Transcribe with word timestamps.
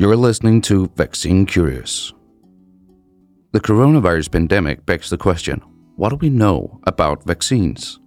You're 0.00 0.14
listening 0.14 0.60
to 0.60 0.86
Vaccine 0.94 1.44
Curious. 1.44 2.12
The 3.50 3.58
coronavirus 3.58 4.30
pandemic 4.30 4.86
begs 4.86 5.10
the 5.10 5.18
question 5.18 5.60
what 5.96 6.10
do 6.10 6.16
we 6.20 6.30
know 6.30 6.78
about 6.84 7.24
vaccines? 7.24 7.98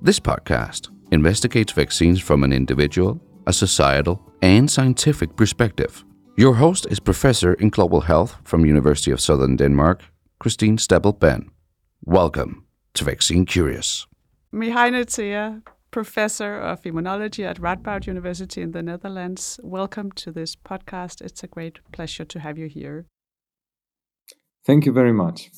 This 0.00 0.18
podcast 0.18 0.88
investigates 1.12 1.72
vaccines 1.72 2.18
from 2.22 2.44
an 2.44 2.54
individual, 2.54 3.20
a 3.46 3.52
societal, 3.52 4.22
and 4.40 4.70
scientific 4.70 5.36
perspective. 5.36 6.02
Your 6.38 6.54
host 6.54 6.86
is 6.88 6.98
Professor 6.98 7.52
in 7.52 7.68
Global 7.68 8.00
Health 8.00 8.38
from 8.44 8.64
University 8.64 9.10
of 9.10 9.20
Southern 9.20 9.56
Denmark, 9.56 10.02
Christine 10.38 10.78
Stabell 10.78 11.12
Ben. 11.12 11.50
Welcome 12.06 12.64
to 12.94 13.04
Vaccine 13.04 13.44
Curious. 13.44 14.06
Mihaine 14.50 15.04
Thea, 15.04 15.60
professor 15.90 16.56
of 16.56 16.82
immunology 16.82 17.44
at 17.44 17.60
Radboud 17.60 18.06
University 18.06 18.62
in 18.62 18.72
the 18.72 18.82
Netherlands. 18.82 19.58
Welcome 19.62 20.12
to 20.12 20.32
this 20.32 20.56
podcast. 20.56 21.20
It's 21.20 21.42
a 21.42 21.48
great 21.48 21.80
pleasure 21.92 22.24
to 22.24 22.40
have 22.40 22.58
you 22.58 22.66
here. 22.66 23.06
Thank 24.64 24.86
you 24.86 24.92
very 24.92 25.12
much. 25.12 25.50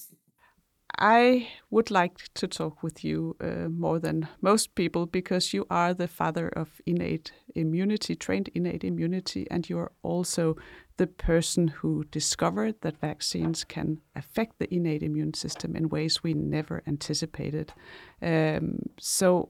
I 0.98 1.48
would 1.71 1.91
like 1.91 2.29
to 2.34 2.47
talk 2.47 2.83
with 2.83 3.02
you 3.02 3.34
uh, 3.41 3.69
more 3.69 3.98
than 3.98 4.29
most 4.41 4.74
people 4.74 5.07
because 5.07 5.52
you 5.52 5.66
are 5.71 5.95
the 5.95 6.07
father 6.07 6.49
of 6.49 6.80
innate 6.87 7.33
immunity, 7.55 8.15
trained 8.15 8.51
innate 8.55 8.85
immunity, 8.85 9.46
and 9.51 9.69
you 9.69 9.79
are 9.79 9.93
also 10.02 10.57
the 10.99 11.07
person 11.07 11.69
who 11.69 12.05
discovered 12.05 12.74
that 12.83 13.01
vaccines 13.01 13.65
can 13.65 13.99
affect 14.15 14.59
the 14.59 14.73
innate 14.73 15.02
immune 15.02 15.35
system 15.35 15.74
in 15.74 15.88
ways 15.88 16.23
we 16.23 16.35
never 16.35 16.83
anticipated. 16.87 17.73
Um, 18.21 18.79
so, 19.01 19.49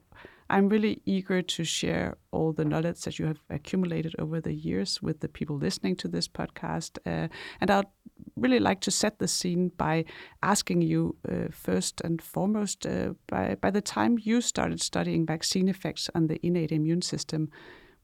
I'm 0.52 0.68
really 0.68 1.00
eager 1.06 1.40
to 1.40 1.64
share 1.64 2.18
all 2.30 2.52
the 2.52 2.66
knowledge 2.66 3.00
that 3.04 3.18
you 3.18 3.24
have 3.24 3.40
accumulated 3.48 4.14
over 4.18 4.38
the 4.38 4.52
years 4.52 5.00
with 5.00 5.20
the 5.20 5.28
people 5.28 5.56
listening 5.56 5.96
to 5.96 6.08
this 6.08 6.28
podcast. 6.28 6.98
Uh, 7.06 7.28
and 7.62 7.70
I'd 7.70 7.86
really 8.36 8.58
like 8.58 8.82
to 8.82 8.90
set 8.90 9.18
the 9.18 9.28
scene 9.28 9.72
by 9.78 10.04
asking 10.42 10.82
you 10.82 11.16
uh, 11.26 11.48
first 11.50 12.02
and 12.02 12.20
foremost 12.20 12.84
uh, 12.86 13.14
by, 13.28 13.56
by 13.62 13.70
the 13.70 13.80
time 13.80 14.18
you 14.20 14.42
started 14.42 14.82
studying 14.82 15.24
vaccine 15.24 15.68
effects 15.68 16.10
on 16.14 16.26
the 16.26 16.38
innate 16.46 16.70
immune 16.70 17.00
system, 17.00 17.50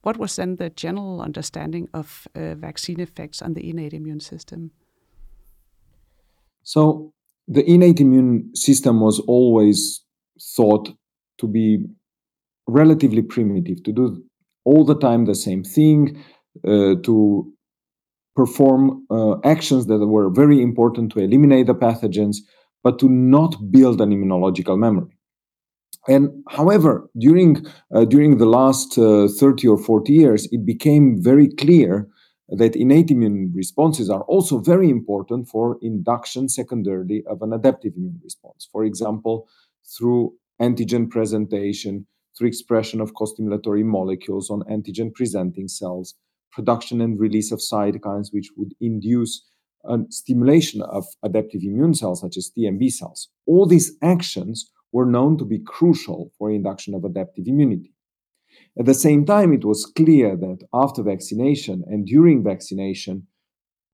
what 0.00 0.16
was 0.16 0.36
then 0.36 0.56
the 0.56 0.70
general 0.70 1.20
understanding 1.20 1.86
of 1.92 2.26
uh, 2.34 2.54
vaccine 2.54 2.98
effects 2.98 3.42
on 3.42 3.52
the 3.52 3.68
innate 3.68 3.92
immune 3.92 4.20
system? 4.20 4.70
So, 6.62 7.12
the 7.46 7.68
innate 7.70 8.00
immune 8.00 8.54
system 8.54 9.00
was 9.00 9.20
always 9.20 10.02
thought 10.56 10.94
to 11.38 11.46
be 11.46 11.84
relatively 12.68 13.22
primitive, 13.22 13.82
to 13.84 13.92
do 13.92 14.22
all 14.64 14.84
the 14.84 14.98
time 14.98 15.24
the 15.24 15.34
same 15.34 15.64
thing, 15.64 16.22
uh, 16.66 16.94
to 17.02 17.52
perform 18.36 19.04
uh, 19.10 19.36
actions 19.44 19.86
that 19.86 20.06
were 20.06 20.30
very 20.30 20.62
important 20.62 21.10
to 21.12 21.18
eliminate 21.18 21.66
the 21.66 21.74
pathogens, 21.74 22.36
but 22.84 22.98
to 23.00 23.08
not 23.08 23.56
build 23.70 24.00
an 24.00 24.10
immunological 24.10 24.78
memory. 24.78 25.18
And 26.06 26.30
however, 26.48 27.10
during 27.18 27.66
uh, 27.94 28.04
during 28.04 28.38
the 28.38 28.46
last 28.46 28.96
uh, 28.96 29.28
30 29.28 29.68
or 29.68 29.78
40 29.78 30.12
years, 30.12 30.48
it 30.52 30.64
became 30.64 31.20
very 31.20 31.48
clear 31.48 32.06
that 32.48 32.76
innate 32.76 33.10
immune 33.10 33.52
responses 33.54 34.08
are 34.08 34.22
also 34.22 34.58
very 34.58 34.88
important 34.88 35.48
for 35.48 35.76
induction 35.82 36.48
secondarily 36.48 37.22
of 37.28 37.42
an 37.42 37.52
adaptive 37.52 37.92
immune 37.96 38.20
response. 38.24 38.68
For 38.72 38.84
example, 38.84 39.48
through 39.98 40.32
antigen 40.60 41.10
presentation, 41.10 42.06
through 42.38 42.48
expression 42.48 43.00
of 43.00 43.14
co-stimulatory 43.14 43.84
molecules 43.84 44.48
on 44.48 44.62
antigen 44.70 45.12
presenting 45.12 45.68
cells, 45.68 46.14
production 46.52 47.00
and 47.00 47.18
release 47.18 47.50
of 47.50 47.58
cytokines, 47.58 48.32
which 48.32 48.50
would 48.56 48.74
induce 48.80 49.44
a 49.84 49.98
stimulation 50.10 50.82
of 50.82 51.04
adaptive 51.22 51.62
immune 51.62 51.94
cells, 51.94 52.20
such 52.20 52.36
as 52.36 52.50
T 52.50 52.66
and 52.66 52.78
B 52.78 52.90
cells. 52.90 53.28
All 53.46 53.66
these 53.66 53.96
actions 54.02 54.70
were 54.92 55.06
known 55.06 55.36
to 55.38 55.44
be 55.44 55.58
crucial 55.58 56.32
for 56.38 56.50
induction 56.50 56.94
of 56.94 57.04
adaptive 57.04 57.46
immunity. 57.46 57.92
At 58.78 58.86
the 58.86 58.94
same 58.94 59.24
time, 59.24 59.52
it 59.52 59.64
was 59.64 59.84
clear 59.84 60.36
that 60.36 60.66
after 60.72 61.02
vaccination 61.02 61.84
and 61.86 62.06
during 62.06 62.42
vaccination, 62.42 63.26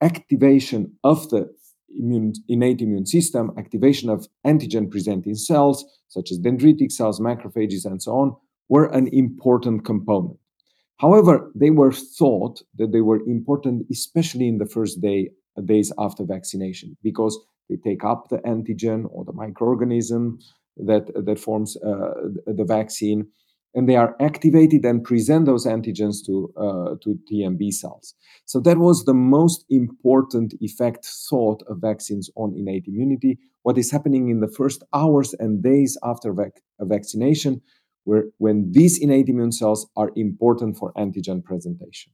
activation 0.00 0.96
of 1.02 1.28
the 1.30 1.50
immune, 1.98 2.32
innate 2.48 2.80
immune 2.80 3.06
system, 3.06 3.52
activation 3.58 4.10
of 4.10 4.26
antigen 4.46 4.90
presenting 4.90 5.34
cells, 5.34 5.84
such 6.08 6.30
as 6.30 6.38
dendritic 6.38 6.92
cells, 6.92 7.20
macrophages, 7.20 7.84
and 7.84 8.02
so 8.02 8.12
on, 8.12 8.36
were 8.68 8.86
an 8.86 9.08
important 9.08 9.84
component. 9.84 10.38
However, 10.98 11.50
they 11.54 11.70
were 11.70 11.92
thought 11.92 12.62
that 12.78 12.92
they 12.92 13.00
were 13.00 13.20
important, 13.26 13.86
especially 13.90 14.48
in 14.48 14.58
the 14.58 14.66
first 14.66 15.00
day, 15.00 15.30
days 15.64 15.92
after 15.98 16.24
vaccination, 16.24 16.96
because 17.02 17.38
they 17.68 17.76
take 17.76 18.04
up 18.04 18.28
the 18.28 18.38
antigen 18.38 19.06
or 19.10 19.24
the 19.24 19.32
microorganism 19.32 20.40
that, 20.76 21.10
that 21.14 21.38
forms 21.38 21.76
uh, 21.78 22.14
the 22.46 22.64
vaccine 22.64 23.26
and 23.74 23.88
they 23.88 23.96
are 23.96 24.14
activated 24.20 24.84
and 24.84 25.02
present 25.02 25.46
those 25.46 25.66
antigens 25.66 26.24
to 26.26 26.52
uh, 26.56 26.94
to 27.02 27.18
T 27.26 27.42
and 27.42 27.58
B 27.58 27.70
cells. 27.70 28.14
So 28.46 28.60
that 28.60 28.78
was 28.78 29.04
the 29.04 29.14
most 29.14 29.64
important 29.68 30.54
effect 30.60 31.06
thought 31.28 31.62
of 31.68 31.78
vaccines 31.80 32.30
on 32.36 32.54
innate 32.56 32.86
immunity. 32.86 33.38
What 33.62 33.78
is 33.78 33.90
happening 33.90 34.28
in 34.28 34.40
the 34.40 34.48
first 34.48 34.84
hours 34.92 35.34
and 35.38 35.62
days 35.62 35.96
after 36.02 36.32
vac- 36.32 36.62
vaccination, 36.80 37.62
where 38.04 38.24
when 38.38 38.70
these 38.72 38.98
innate 38.98 39.28
immune 39.28 39.52
cells 39.52 39.86
are 39.96 40.10
important 40.16 40.76
for 40.76 40.92
antigen 40.94 41.42
presentation. 41.42 42.12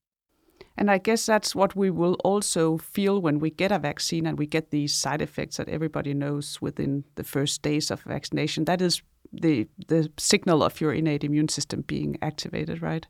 And 0.76 0.90
I 0.90 0.98
guess 0.98 1.26
that's 1.26 1.54
what 1.54 1.76
we 1.76 1.90
will 1.90 2.14
also 2.24 2.78
feel 2.78 3.20
when 3.20 3.38
we 3.38 3.50
get 3.50 3.72
a 3.72 3.78
vaccine 3.78 4.26
and 4.26 4.38
we 4.38 4.46
get 4.46 4.70
these 4.70 4.94
side 4.94 5.20
effects 5.20 5.58
that 5.58 5.68
everybody 5.68 6.14
knows 6.14 6.62
within 6.62 7.04
the 7.16 7.24
first 7.24 7.60
days 7.60 7.90
of 7.90 8.00
vaccination. 8.02 8.64
That 8.64 8.80
is 8.80 9.02
the 9.32 9.68
the 9.88 10.10
signal 10.18 10.62
of 10.62 10.80
your 10.80 10.92
innate 10.92 11.24
immune 11.24 11.48
system 11.48 11.82
being 11.82 12.18
activated, 12.22 12.82
right? 12.82 13.06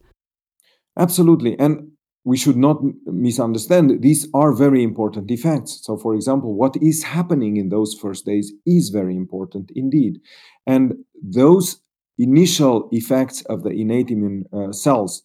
Absolutely, 0.99 1.59
and 1.59 1.93
we 2.25 2.37
should 2.37 2.57
not 2.57 2.83
misunderstand. 3.07 4.03
These 4.03 4.29
are 4.35 4.53
very 4.53 4.83
important 4.83 5.31
effects. 5.31 5.81
So, 5.83 5.97
for 5.97 6.15
example, 6.15 6.55
what 6.55 6.77
is 6.83 7.03
happening 7.03 7.57
in 7.57 7.71
those 7.71 7.95
first 7.95 8.27
days 8.27 8.53
is 8.67 8.91
very 8.91 9.17
important 9.17 9.71
indeed, 9.75 10.21
and 10.67 10.95
those 11.23 11.81
initial 12.19 12.89
effects 12.93 13.43
of 13.43 13.63
the 13.63 13.71
innate 13.71 14.11
immune 14.11 14.45
uh, 14.53 14.73
cells 14.73 15.23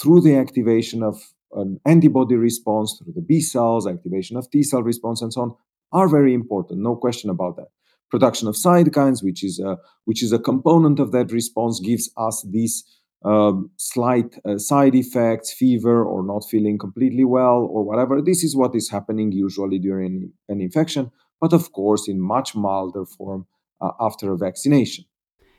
through 0.00 0.20
the 0.20 0.36
activation 0.36 1.02
of 1.02 1.20
an 1.52 1.80
antibody 1.84 2.36
response 2.36 2.98
through 2.98 3.14
the 3.14 3.22
B 3.22 3.40
cells, 3.40 3.86
activation 3.86 4.36
of 4.36 4.48
T 4.50 4.62
cell 4.62 4.82
response, 4.82 5.22
and 5.22 5.32
so 5.32 5.40
on, 5.40 5.54
are 5.92 6.08
very 6.08 6.34
important. 6.34 6.80
No 6.80 6.94
question 6.94 7.30
about 7.30 7.56
that 7.56 7.68
production 8.10 8.48
of 8.48 8.54
cytokines, 8.54 9.22
which 9.22 9.42
is 9.44 9.58
a 9.60 9.76
which 10.04 10.22
is 10.22 10.32
a 10.32 10.38
component 10.38 11.00
of 11.00 11.12
that 11.12 11.32
response, 11.32 11.80
gives 11.80 12.10
us 12.16 12.46
these 12.50 12.84
um, 13.24 13.70
slight 13.76 14.36
uh, 14.44 14.58
side 14.58 14.94
effects, 14.94 15.52
fever, 15.52 16.04
or 16.04 16.24
not 16.24 16.44
feeling 16.48 16.78
completely 16.78 17.24
well, 17.24 17.68
or 17.70 17.82
whatever. 17.82 18.22
This 18.22 18.44
is 18.44 18.54
what 18.54 18.74
is 18.74 18.90
happening 18.90 19.32
usually 19.32 19.78
during 19.78 20.32
an 20.48 20.60
infection, 20.60 21.10
but 21.40 21.52
of 21.52 21.72
course 21.72 22.08
in 22.08 22.20
much 22.20 22.54
milder 22.54 23.04
form 23.04 23.46
uh, 23.80 23.90
after 24.00 24.32
a 24.32 24.38
vaccination. 24.38 25.04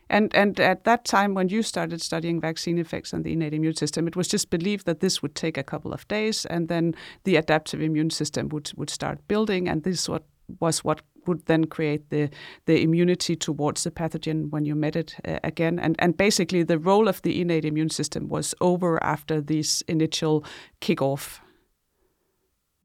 And 0.10 0.34
and 0.34 0.60
at 0.60 0.86
that 0.86 1.04
time, 1.04 1.34
when 1.34 1.50
you 1.50 1.62
started 1.62 2.02
studying 2.02 2.40
vaccine 2.40 2.78
effects 2.78 3.14
on 3.14 3.24
the 3.24 3.34
innate 3.34 3.54
immune 3.54 3.76
system, 3.76 4.08
it 4.08 4.16
was 4.16 4.30
just 4.30 4.50
believed 4.50 4.86
that 4.86 5.02
this 5.02 5.22
would 5.22 5.36
take 5.36 5.58
a 5.58 5.64
couple 5.64 5.92
of 5.92 6.08
days, 6.08 6.46
and 6.46 6.70
then 6.70 6.96
the 7.26 7.36
adaptive 7.36 7.82
immune 7.82 8.10
system 8.10 8.48
would 8.50 8.72
would 8.78 8.90
start 8.90 9.28
building, 9.28 9.68
and 9.68 9.84
this 9.84 10.08
what 10.08 10.24
was 10.62 10.84
what 10.86 11.02
would 11.28 11.46
then 11.46 11.66
create 11.66 12.10
the 12.10 12.30
the 12.66 12.82
immunity 12.82 13.36
towards 13.36 13.84
the 13.84 13.92
pathogen 13.92 14.50
when 14.50 14.66
you 14.66 14.76
met 14.76 14.96
it 14.96 15.16
uh, 15.28 15.40
again. 15.44 15.80
And 15.80 15.96
and 16.00 16.18
basically, 16.18 16.64
the 16.64 16.80
role 16.80 17.08
of 17.08 17.22
the 17.22 17.42
innate 17.42 17.66
immune 17.66 17.90
system 17.90 18.28
was 18.28 18.56
over 18.62 19.04
after 19.04 19.42
this 19.42 19.82
initial 19.88 20.44
kickoff. 20.82 21.40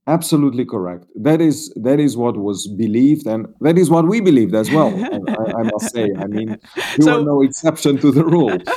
Absolutely 0.08 0.64
correct. 0.64 1.06
That 1.14 1.40
is 1.40 1.72
that 1.76 2.00
is 2.00 2.16
what 2.16 2.36
was 2.36 2.66
believed, 2.66 3.26
and 3.26 3.46
that 3.60 3.78
is 3.78 3.88
what 3.88 4.08
we 4.08 4.20
believed 4.20 4.52
as 4.52 4.68
well. 4.68 4.92
I, 4.92 5.60
I, 5.60 5.62
must 5.62 5.94
say. 5.94 6.10
I 6.18 6.26
mean, 6.26 6.48
you 6.98 7.04
so, 7.04 7.20
are 7.20 7.24
no 7.24 7.40
exception 7.42 7.98
to 7.98 8.10
the 8.10 8.24
rule. 8.24 8.58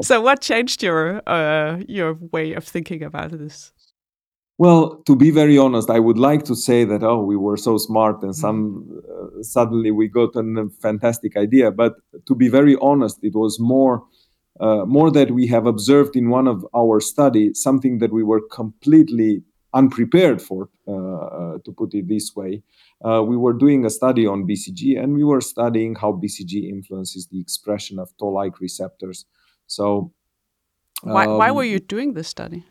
So, 0.00 0.20
what 0.22 0.40
changed 0.40 0.82
your 0.82 1.20
uh, 1.28 1.76
your 1.86 2.14
way 2.32 2.54
of 2.54 2.64
thinking 2.64 3.02
about 3.02 3.32
this? 3.32 3.72
Well, 4.56 5.02
to 5.06 5.16
be 5.16 5.30
very 5.30 5.58
honest, 5.58 5.90
I 5.90 5.98
would 5.98 6.18
like 6.18 6.44
to 6.44 6.54
say 6.54 6.84
that 6.84 7.02
oh, 7.02 7.22
we 7.22 7.36
were 7.36 7.56
so 7.56 7.76
smart 7.76 8.22
and 8.22 8.34
some 8.34 9.00
uh, 9.10 9.42
suddenly 9.42 9.90
we 9.90 10.06
got 10.06 10.36
a 10.36 10.68
fantastic 10.80 11.36
idea. 11.36 11.72
But 11.72 11.94
to 12.26 12.34
be 12.36 12.48
very 12.48 12.76
honest, 12.80 13.18
it 13.22 13.34
was 13.34 13.58
more 13.58 14.04
uh, 14.60 14.84
more 14.86 15.10
that 15.10 15.32
we 15.32 15.48
have 15.48 15.66
observed 15.66 16.14
in 16.14 16.30
one 16.30 16.46
of 16.46 16.64
our 16.76 17.00
studies 17.00 17.60
something 17.60 17.98
that 17.98 18.12
we 18.12 18.22
were 18.22 18.40
completely 18.52 19.42
unprepared 19.72 20.40
for, 20.40 20.68
uh, 20.86 20.92
uh 20.92 21.58
to 21.64 21.72
put 21.72 21.92
it 21.92 22.06
this 22.06 22.36
way. 22.36 22.62
Uh, 23.04 23.20
we 23.26 23.36
were 23.36 23.52
doing 23.52 23.84
a 23.84 23.90
study 23.90 24.24
on 24.24 24.46
BCG, 24.46 24.96
and 24.96 25.14
we 25.14 25.24
were 25.24 25.40
studying 25.40 25.96
how 25.96 26.12
BCG 26.12 26.70
influences 26.70 27.26
the 27.26 27.40
expression 27.40 27.98
of 27.98 28.08
toll-like 28.18 28.60
receptors. 28.60 29.26
So, 29.66 30.12
why, 31.02 31.26
um, 31.26 31.38
why 31.38 31.50
were 31.50 31.64
you 31.64 31.80
doing 31.80 32.14
this 32.14 32.28
study? 32.28 32.62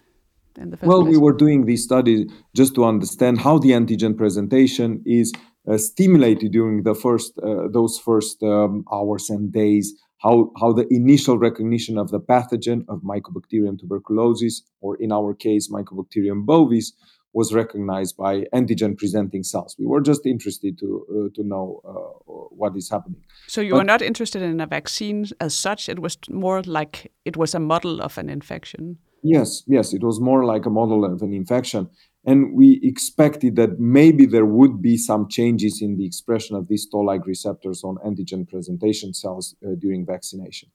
In 0.58 0.70
the 0.70 0.78
first 0.78 0.88
well, 0.88 1.02
place? 1.02 1.12
we 1.12 1.18
were 1.18 1.34
doing 1.34 1.66
these 1.66 1.84
studies 1.84 2.32
just 2.56 2.76
to 2.76 2.86
understand 2.86 3.40
how 3.40 3.58
the 3.58 3.72
antigen 3.72 4.18
presentation 4.18 5.02
is 5.06 5.34
uh, 5.68 5.78
stimulated 5.78 6.52
during 6.52 6.84
the 6.84 6.96
first 6.96 7.38
uh, 7.40 7.68
those 7.72 7.98
first 7.98 8.44
um, 8.44 8.84
hours 8.92 9.30
and 9.30 9.52
days. 9.52 9.94
How 10.22 10.52
how 10.60 10.72
the 10.72 10.88
initial 10.90 11.38
recognition 11.38 11.98
of 11.98 12.12
the 12.12 12.20
pathogen 12.20 12.86
of 12.88 13.02
Mycobacterium 13.02 13.80
tuberculosis, 13.80 14.64
or 14.82 14.96
in 14.98 15.12
our 15.12 15.34
case, 15.34 15.70
Mycobacterium 15.70 16.46
bovis, 16.46 16.94
was 17.34 17.54
recognized 17.54 18.16
by 18.16 18.42
antigen 18.54 18.98
presenting 18.98 19.44
cells. 19.44 19.76
We 19.80 19.86
were 19.86 20.02
just 20.02 20.26
interested 20.26 20.78
to 20.80 20.88
uh, 21.10 21.30
to 21.36 21.44
know 21.44 21.82
uh, 21.84 22.34
what 22.56 22.76
is 22.78 22.90
happening. 22.90 23.22
So 23.48 23.62
you 23.62 23.76
were 23.76 23.84
not 23.84 24.02
interested 24.02 24.42
in 24.42 24.62
a 24.62 24.68
vaccine 24.68 25.26
as 25.40 25.58
such. 25.58 25.90
It 25.90 26.00
was 26.00 26.18
more 26.30 26.62
like 26.62 27.12
it 27.26 27.36
was 27.36 27.56
a 27.56 27.60
model 27.60 28.02
of 28.02 28.18
an 28.18 28.30
infection. 28.30 28.98
Yes, 29.24 29.64
yes, 29.68 29.94
it 29.94 30.04
was 30.04 30.20
more 30.20 30.44
like 30.44 30.66
a 30.66 30.70
model 30.70 31.06
of 31.06 31.22
an 31.22 31.34
infection. 31.34 31.90
And 32.26 32.54
we 32.54 32.80
expected 32.84 33.56
that 33.56 33.80
maybe 33.80 34.26
there 34.26 34.46
would 34.46 34.82
be 34.82 34.98
some 34.98 35.28
changes 35.30 35.82
in 35.82 35.98
the 35.98 36.06
expression 36.06 36.56
of 36.56 36.68
these 36.68 36.86
toll-like 36.88 37.26
receptors 37.26 37.84
on 37.84 37.96
antigen 38.06 38.48
presentation 38.48 39.14
cells 39.14 39.56
uh, 39.66 39.72
during 39.80 40.06
vaccination. 40.06 40.70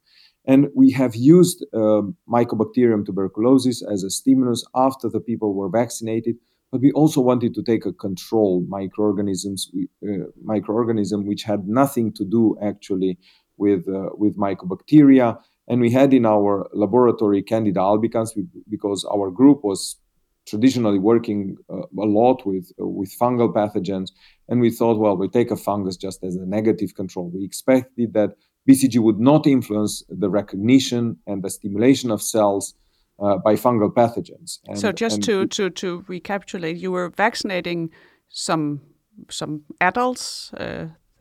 And 0.47 0.69
we 0.75 0.91
have 0.93 1.15
used 1.15 1.65
uh, 1.75 2.03
Mycobacterium 2.29 3.05
tuberculosis 3.05 3.83
as 3.83 4.03
a 4.03 4.11
stimulus 4.11 4.65
after 4.75 5.09
the 5.11 5.21
people 5.21 5.53
were 5.55 5.69
vaccinated, 5.69 6.37
but 6.73 6.81
we 6.81 6.91
also 6.93 7.21
wanted 7.21 7.55
to 7.55 7.63
take 7.63 7.85
a 7.85 7.93
control 7.93 8.65
microorganisms, 8.69 9.71
uh, 10.07 10.25
microorganism 10.43 11.27
which 11.27 11.43
had 11.43 11.69
nothing 11.69 12.13
to 12.13 12.25
do 12.25 12.57
actually 12.63 13.19
with 13.59 13.89
uh, 13.89 14.11
with 14.17 14.37
mycobacteria. 14.39 15.39
And 15.69 15.81
we 15.81 15.91
had 15.91 16.15
in 16.15 16.25
our 16.25 16.69
laboratory 16.73 17.43
Candida 17.43 17.81
albicans 17.81 18.31
because 18.69 19.05
our 19.05 19.31
group 19.31 19.63
was 19.63 19.97
traditionally 20.49 20.99
working 20.99 21.57
uh, 21.71 21.83
a 21.99 22.07
lot 22.07 22.47
with 22.47 22.73
uh, 22.81 22.87
with 22.87 23.15
fungal 23.21 23.53
pathogens, 23.53 24.11
and 24.49 24.61
we 24.61 24.71
thought, 24.71 24.99
well, 24.99 25.17
we 25.17 25.29
take 25.29 25.51
a 25.51 25.57
fungus 25.57 25.97
just 25.97 26.25
as 26.25 26.37
a 26.37 26.47
negative 26.47 26.95
control. 26.95 27.31
We 27.35 27.45
expected 27.45 28.15
that 28.15 28.31
BCG 28.69 28.99
would 28.99 29.21
not 29.21 29.47
influence 29.47 30.03
the 30.09 30.31
recognition 30.31 31.19
and 31.27 31.43
the 31.43 31.51
stimulation 31.51 32.11
of 32.11 32.23
cells 32.23 32.75
uh, 33.21 33.37
by 33.39 33.55
fungal 33.55 33.93
pathogens. 33.93 34.59
And, 34.67 34.79
so, 34.79 34.93
just 34.93 35.23
to, 35.23 35.47
to 35.47 35.71
to 35.71 36.05
recapitulate, 36.09 36.79
you 36.79 36.93
were 36.93 37.11
vaccinating 37.11 37.91
some 38.29 38.81
some 39.31 39.63
adults. 39.81 40.53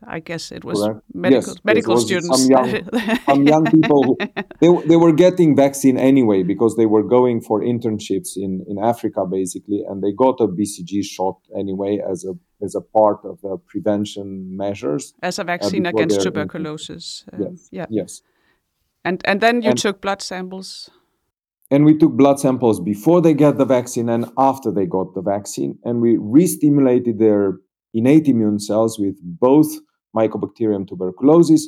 Uh, 0.06 0.10
I 0.10 0.20
guess 0.20 0.52
it 0.52 0.64
was 0.64 0.80
Correct. 0.80 1.00
medical 1.12 1.52
yes, 1.52 1.64
medical 1.64 1.94
yes, 1.94 2.04
students. 2.04 2.42
Some 2.42 2.50
young, 2.50 2.88
some 3.26 3.42
young 3.44 3.64
people. 3.66 4.16
They, 4.60 4.66
they 4.88 4.96
were 4.96 5.12
getting 5.12 5.54
vaccine 5.54 5.96
anyway 5.96 6.42
because 6.42 6.74
they 6.74 6.86
were 6.86 7.04
going 7.04 7.40
for 7.40 7.60
internships 7.60 8.36
in, 8.36 8.64
in 8.68 8.76
Africa 8.82 9.24
basically, 9.24 9.84
and 9.88 10.02
they 10.02 10.12
got 10.12 10.40
a 10.40 10.48
BCG 10.48 11.04
shot 11.04 11.36
anyway 11.56 12.00
as 12.10 12.24
a 12.24 12.32
as 12.60 12.74
a 12.74 12.80
part 12.80 13.18
of 13.24 13.40
the 13.40 13.56
prevention 13.68 14.56
measures. 14.56 15.14
As 15.22 15.38
a 15.38 15.42
uh, 15.42 15.44
vaccine 15.44 15.86
uh, 15.86 15.90
against 15.90 16.22
tuberculosis. 16.22 17.24
Um, 17.32 17.40
yes. 17.42 17.68
Yeah. 17.70 17.86
Yes. 17.88 18.22
And 19.04 19.22
and 19.24 19.40
then 19.40 19.62
you 19.62 19.70
and, 19.70 19.78
took 19.78 20.00
blood 20.00 20.22
samples. 20.22 20.90
And 21.70 21.84
we 21.84 21.96
took 21.96 22.12
blood 22.12 22.40
samples 22.40 22.80
before 22.80 23.20
they 23.20 23.34
get 23.34 23.58
the 23.58 23.66
vaccine 23.66 24.08
and 24.08 24.26
after 24.36 24.72
they 24.72 24.86
got 24.86 25.14
the 25.14 25.22
vaccine, 25.22 25.78
and 25.84 26.00
we 26.00 26.16
re-stimulated 26.18 27.18
their 27.18 27.58
innate 27.92 28.26
immune 28.26 28.58
cells 28.58 28.98
with 28.98 29.16
both 29.22 29.68
Mycobacterium 30.18 30.86
tuberculosis 30.86 31.62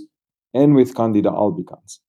and 0.53 0.75
with 0.75 0.95
Candida 0.95 1.31
albicans. 1.31 2.01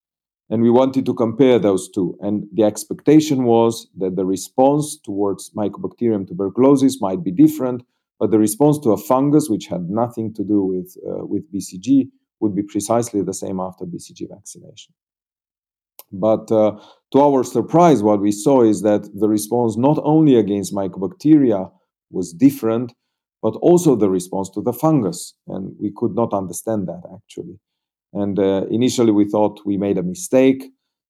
And 0.49 0.61
we 0.61 0.69
wanted 0.69 1.05
to 1.05 1.13
compare 1.13 1.57
those 1.59 1.89
two. 1.95 2.17
And 2.19 2.45
the 2.53 2.63
expectation 2.63 3.45
was 3.45 3.88
that 3.97 4.15
the 4.17 4.25
response 4.25 4.99
towards 5.07 5.51
Mycobacterium 5.55 6.27
tuberculosis 6.27 6.99
might 6.99 7.23
be 7.23 7.31
different, 7.31 7.83
but 8.19 8.31
the 8.31 8.39
response 8.47 8.77
to 8.79 8.91
a 8.91 8.97
fungus, 8.97 9.49
which 9.49 9.67
had 9.67 9.89
nothing 9.89 10.33
to 10.33 10.43
do 10.43 10.59
with, 10.63 10.89
uh, 11.07 11.25
with 11.25 11.43
BCG, 11.53 12.09
would 12.41 12.55
be 12.55 12.63
precisely 12.63 13.21
the 13.21 13.33
same 13.33 13.59
after 13.59 13.85
BCG 13.85 14.27
vaccination. 14.29 14.93
But 16.11 16.51
uh, 16.51 16.77
to 17.13 17.21
our 17.21 17.43
surprise, 17.43 18.03
what 18.03 18.19
we 18.19 18.31
saw 18.31 18.63
is 18.63 18.81
that 18.81 19.09
the 19.17 19.29
response 19.29 19.77
not 19.77 19.97
only 20.03 20.35
against 20.35 20.73
mycobacteria 20.73 21.71
was 22.09 22.33
different, 22.33 22.93
but 23.41 23.55
also 23.61 23.95
the 23.95 24.09
response 24.09 24.49
to 24.51 24.61
the 24.61 24.73
fungus. 24.73 25.33
And 25.47 25.75
we 25.79 25.91
could 25.95 26.15
not 26.15 26.33
understand 26.33 26.88
that 26.88 27.01
actually. 27.13 27.59
And 28.13 28.38
uh, 28.38 28.65
initially 28.69 29.11
we 29.11 29.27
thought 29.27 29.65
we 29.65 29.77
made 29.77 29.97
a 29.97 30.03
mistake. 30.03 30.63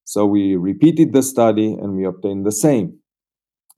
So 0.04 0.26
we 0.26 0.56
repeated 0.56 1.12
the 1.12 1.22
study 1.22 1.72
and 1.72 1.96
we 1.96 2.04
obtained 2.04 2.46
the 2.46 2.52
same. 2.52 2.98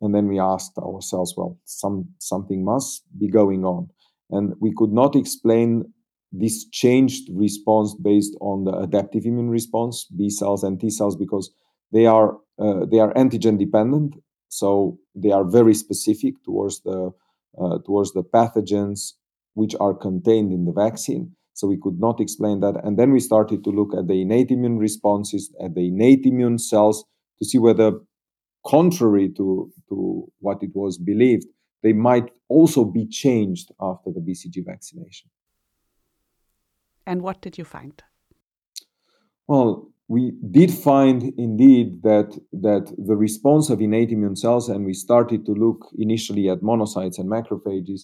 And 0.00 0.14
then 0.14 0.28
we 0.28 0.38
asked 0.38 0.76
ourselves, 0.78 1.34
well, 1.36 1.58
some, 1.64 2.08
something 2.18 2.64
must 2.64 3.04
be 3.18 3.28
going 3.28 3.64
on. 3.64 3.88
And 4.30 4.54
we 4.60 4.72
could 4.76 4.92
not 4.92 5.16
explain 5.16 5.84
this 6.32 6.68
changed 6.70 7.28
response 7.32 7.94
based 7.94 8.36
on 8.40 8.64
the 8.64 8.72
adaptive 8.72 9.24
immune 9.24 9.50
response, 9.50 10.06
B 10.06 10.28
cells 10.28 10.64
and 10.64 10.80
T 10.80 10.90
cells, 10.90 11.16
because 11.16 11.50
they 11.92 12.06
are 12.06 12.36
uh, 12.58 12.84
they 12.90 12.98
are 12.98 13.12
antigen 13.14 13.58
dependent, 13.58 14.14
so 14.48 14.98
they 15.14 15.30
are 15.30 15.44
very 15.44 15.74
specific 15.74 16.34
towards 16.44 16.80
the 16.82 17.12
uh, 17.60 17.78
towards 17.84 18.12
the 18.12 18.22
pathogens 18.22 19.12
which 19.54 19.74
are 19.80 19.94
contained 19.94 20.52
in 20.52 20.64
the 20.64 20.72
vaccine. 20.72 21.34
So 21.54 21.68
we 21.68 21.78
could 21.80 22.00
not 22.00 22.20
explain 22.20 22.60
that. 22.60 22.80
And 22.84 22.98
then 22.98 23.12
we 23.12 23.20
started 23.20 23.62
to 23.64 23.70
look 23.70 23.94
at 23.96 24.08
the 24.08 24.20
innate 24.22 24.50
immune 24.50 24.78
responses, 24.78 25.54
at 25.62 25.74
the 25.74 25.88
innate 25.88 26.26
immune 26.26 26.58
cells, 26.58 27.04
to 27.38 27.44
see 27.44 27.58
whether, 27.58 27.92
contrary 28.66 29.28
to, 29.36 29.70
to 29.88 30.32
what 30.40 30.62
it 30.62 30.70
was 30.74 30.98
believed, 30.98 31.46
they 31.84 31.92
might 31.92 32.30
also 32.48 32.84
be 32.84 33.06
changed 33.06 33.70
after 33.80 34.10
the 34.10 34.20
BCG 34.20 34.64
vaccination. 34.64 35.30
And 37.06 37.22
what 37.22 37.40
did 37.40 37.58
you 37.58 37.64
find? 37.64 38.02
Well, 39.46 39.92
we 40.08 40.32
did 40.50 40.70
find 40.70 41.32
indeed 41.38 42.02
that 42.02 42.38
that 42.52 42.94
the 42.98 43.16
response 43.16 43.70
of 43.70 43.80
innate 43.80 44.10
immune 44.10 44.36
cells, 44.36 44.68
and 44.68 44.84
we 44.84 44.92
started 44.92 45.46
to 45.46 45.52
look 45.52 45.86
initially 45.98 46.48
at 46.48 46.60
monocytes 46.60 47.18
and 47.18 47.30
macrophages, 47.30 48.02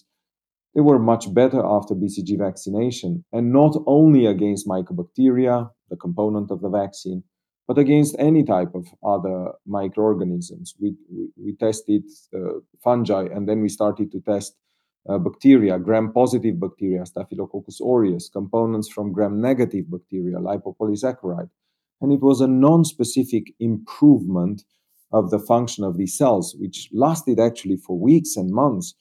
they 0.73 0.81
were 0.81 0.97
much 0.97 1.31
better 1.33 1.63
after 1.63 1.93
BCG 1.93 2.39
vaccination, 2.39 3.23
and 3.31 3.53
not 3.53 3.75
only 3.85 4.25
against 4.25 4.67
mycobacteria, 4.67 5.69
the 5.89 5.95
component 5.95 6.49
of 6.49 6.61
the 6.61 6.69
vaccine, 6.69 7.23
but 7.67 7.77
against 7.77 8.15
any 8.17 8.43
type 8.43 8.73
of 8.73 8.87
other 9.05 9.51
microorganisms. 9.67 10.73
We, 10.79 10.95
we, 11.13 11.29
we 11.37 11.55
tested 11.55 12.03
uh, 12.33 12.59
fungi, 12.83 13.25
and 13.25 13.47
then 13.47 13.61
we 13.61 13.69
started 13.69 14.11
to 14.13 14.21
test 14.21 14.55
uh, 15.07 15.19
bacteria, 15.19 15.77
gram-positive 15.77 16.59
bacteria, 16.59 17.05
Staphylococcus 17.05 17.79
aureus, 17.81 18.29
components 18.29 18.89
from 18.89 19.11
gram-negative 19.11 19.89
bacteria, 19.91 20.37
lipopolysaccharide 20.37 21.49
and 22.01 22.11
it 22.11 22.21
was 22.21 22.41
a 22.41 22.47
non-specific 22.47 23.53
improvement 23.59 24.63
of 25.13 25.29
the 25.29 25.39
function 25.39 25.83
of 25.83 25.97
these 25.97 26.17
cells, 26.17 26.55
which 26.57 26.89
lasted 26.91 27.39
actually 27.39 27.77
for 27.77 27.97
weeks 27.99 28.35
and 28.35 28.49
months. 28.49 28.95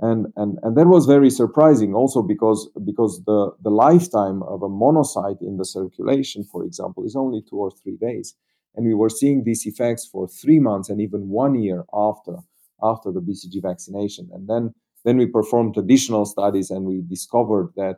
And, 0.00 0.28
and, 0.36 0.58
and 0.62 0.76
that 0.76 0.86
was 0.86 1.06
very 1.06 1.28
surprising 1.28 1.94
also 1.94 2.22
because, 2.22 2.70
because 2.84 3.20
the, 3.26 3.50
the 3.62 3.70
lifetime 3.70 4.42
of 4.44 4.62
a 4.62 4.68
monocyte 4.68 5.42
in 5.42 5.56
the 5.56 5.64
circulation, 5.64 6.44
for 6.44 6.64
example, 6.64 7.04
is 7.04 7.16
only 7.16 7.42
two 7.42 7.56
or 7.56 7.70
three 7.70 7.96
days. 7.96 8.34
And 8.76 8.86
we 8.86 8.94
were 8.94 9.08
seeing 9.10 9.42
these 9.42 9.66
effects 9.66 10.06
for 10.06 10.28
three 10.28 10.60
months 10.60 10.88
and 10.88 11.00
even 11.00 11.28
one 11.28 11.60
year 11.60 11.84
after, 11.92 12.36
after 12.80 13.10
the 13.10 13.20
BCG 13.20 13.60
vaccination. 13.60 14.28
And 14.32 14.48
then, 14.48 14.72
then 15.04 15.16
we 15.16 15.26
performed 15.26 15.76
additional 15.76 16.26
studies 16.26 16.70
and 16.70 16.84
we 16.84 17.02
discovered 17.08 17.72
that 17.76 17.96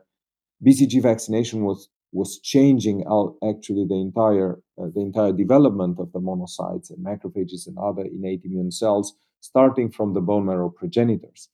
BCG 0.65 1.03
vaccination 1.03 1.63
was 1.65 1.87
was 2.11 2.39
changing 2.39 3.03
actually 3.47 3.85
the 3.87 3.95
entire 3.95 4.59
uh, 4.77 4.87
the 4.93 5.01
entire 5.01 5.31
development 5.31 5.97
of 5.99 6.11
the 6.11 6.19
monocytes 6.19 6.89
and 6.89 7.05
macrophages 7.05 7.67
and 7.67 7.77
other 7.77 8.03
innate 8.03 8.41
immune 8.43 8.71
cells, 8.71 9.15
starting 9.39 9.89
from 9.89 10.13
the 10.13 10.21
bone 10.21 10.45
marrow 10.45 10.69
progenitors, 10.69 11.49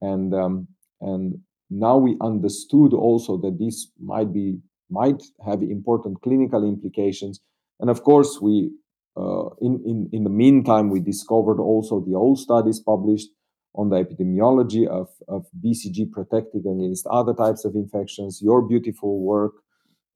and 0.00 0.34
um, 0.34 0.66
and 1.00 1.38
now 1.70 1.96
we 1.96 2.16
understood 2.20 2.92
also 2.92 3.36
that 3.36 3.58
this 3.58 3.88
might 4.02 4.32
be 4.32 4.58
might 4.90 5.22
have 5.44 5.62
important 5.62 6.20
clinical 6.22 6.64
implications, 6.64 7.40
and 7.80 7.90
of 7.90 8.02
course 8.02 8.40
we. 8.40 8.70
Uh, 9.16 9.48
in, 9.60 9.80
in, 9.86 10.10
in 10.12 10.24
the 10.24 10.28
meantime, 10.28 10.90
we 10.90 10.98
discovered 10.98 11.60
also 11.60 12.00
the 12.00 12.16
old 12.16 12.36
studies 12.36 12.80
published 12.80 13.28
on 13.76 13.88
the 13.88 14.04
epidemiology 14.04 14.88
of, 14.88 15.06
of 15.28 15.46
BCG 15.64 16.10
protecting 16.10 16.62
against 16.66 17.06
other 17.06 17.32
types 17.32 17.64
of 17.64 17.76
infections, 17.76 18.40
your 18.42 18.60
beautiful 18.60 19.20
work 19.20 19.52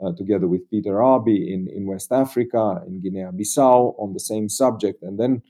uh, 0.05 0.13
together 0.13 0.47
with 0.47 0.69
Peter 0.71 1.03
Abi 1.03 1.53
in, 1.53 1.69
in 1.69 1.87
West 1.87 2.13
Africa, 2.13 2.83
in 2.87 3.01
Guinea 3.01 3.25
Bissau, 3.33 3.95
on 3.99 4.13
the 4.13 4.21
same 4.21 4.49
subject. 4.49 5.03
And 5.03 5.19
then 5.19 5.43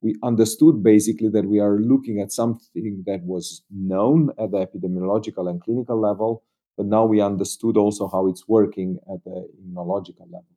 we 0.00 0.16
understood 0.22 0.82
basically 0.82 1.28
that 1.30 1.46
we 1.46 1.58
are 1.58 1.78
looking 1.78 2.20
at 2.20 2.32
something 2.32 3.02
that 3.06 3.22
was 3.22 3.62
known 3.70 4.30
at 4.38 4.50
the 4.52 4.66
epidemiological 4.66 5.48
and 5.48 5.62
clinical 5.62 6.00
level, 6.00 6.44
but 6.76 6.86
now 6.86 7.04
we 7.04 7.20
understood 7.20 7.76
also 7.76 8.08
how 8.08 8.26
it's 8.28 8.46
working 8.46 8.98
at 9.12 9.24
the 9.24 9.48
immunological 9.60 10.26
level. 10.26 10.55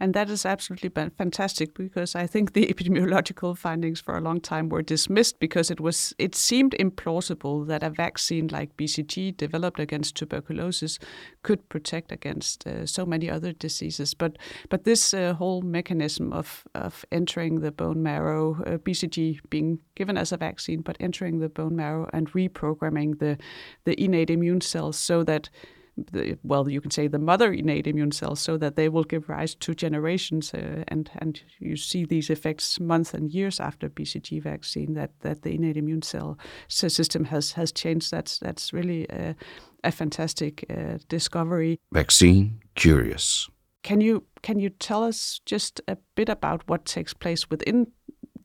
And 0.00 0.14
that 0.14 0.30
is 0.30 0.46
absolutely 0.46 0.88
fantastic 0.88 1.74
because 1.74 2.14
I 2.14 2.26
think 2.26 2.54
the 2.54 2.66
epidemiological 2.72 3.56
findings 3.56 4.00
for 4.00 4.16
a 4.16 4.20
long 4.20 4.40
time 4.40 4.70
were 4.70 4.80
dismissed 4.80 5.38
because 5.38 5.70
it 5.70 5.78
was 5.78 6.14
it 6.18 6.34
seemed 6.34 6.74
implausible 6.80 7.66
that 7.66 7.82
a 7.82 7.90
vaccine 7.90 8.48
like 8.48 8.76
BCG 8.78 9.36
developed 9.36 9.78
against 9.78 10.16
tuberculosis 10.16 10.98
could 11.42 11.68
protect 11.68 12.12
against 12.12 12.66
uh, 12.66 12.86
so 12.86 13.04
many 13.04 13.28
other 13.28 13.52
diseases. 13.52 14.14
But 14.14 14.38
but 14.70 14.84
this 14.84 15.12
uh, 15.12 15.34
whole 15.34 15.60
mechanism 15.60 16.32
of 16.32 16.64
of 16.74 17.04
entering 17.12 17.60
the 17.60 17.70
bone 17.70 18.02
marrow, 18.02 18.62
uh, 18.66 18.78
BCG 18.78 19.40
being 19.50 19.80
given 19.94 20.16
as 20.16 20.32
a 20.32 20.38
vaccine, 20.38 20.80
but 20.80 20.96
entering 20.98 21.40
the 21.40 21.50
bone 21.50 21.76
marrow 21.76 22.08
and 22.14 22.32
reprogramming 22.32 23.18
the 23.18 23.36
the 23.84 24.02
innate 24.02 24.30
immune 24.30 24.62
cells 24.62 24.96
so 24.96 25.22
that 25.24 25.50
the, 26.12 26.38
well, 26.42 26.68
you 26.68 26.80
can 26.80 26.90
say 26.90 27.08
the 27.08 27.18
mother 27.18 27.52
innate 27.52 27.86
immune 27.86 28.12
cells, 28.12 28.40
so 28.40 28.56
that 28.56 28.76
they 28.76 28.88
will 28.88 29.04
give 29.04 29.28
rise 29.28 29.54
to 29.56 29.74
generations, 29.74 30.54
uh, 30.54 30.84
and 30.88 31.10
and 31.16 31.42
you 31.58 31.76
see 31.76 32.04
these 32.04 32.30
effects 32.30 32.80
months 32.80 33.14
and 33.14 33.30
years 33.30 33.60
after 33.60 33.88
BCG 33.88 34.42
vaccine 34.42 34.94
that 34.94 35.10
that 35.20 35.42
the 35.42 35.54
innate 35.54 35.76
immune 35.76 36.02
cell 36.02 36.38
system 36.68 37.24
has 37.24 37.52
has 37.52 37.72
changed. 37.72 38.10
That's 38.10 38.38
that's 38.38 38.72
really 38.72 39.06
a, 39.10 39.34
a 39.84 39.92
fantastic 39.92 40.64
uh, 40.70 40.98
discovery. 41.08 41.78
Vaccine 41.92 42.60
curious. 42.74 43.48
Can 43.82 44.00
you 44.00 44.24
can 44.42 44.58
you 44.58 44.70
tell 44.70 45.04
us 45.04 45.40
just 45.46 45.80
a 45.88 45.96
bit 46.14 46.28
about 46.28 46.62
what 46.68 46.84
takes 46.84 47.14
place 47.14 47.48
within 47.50 47.86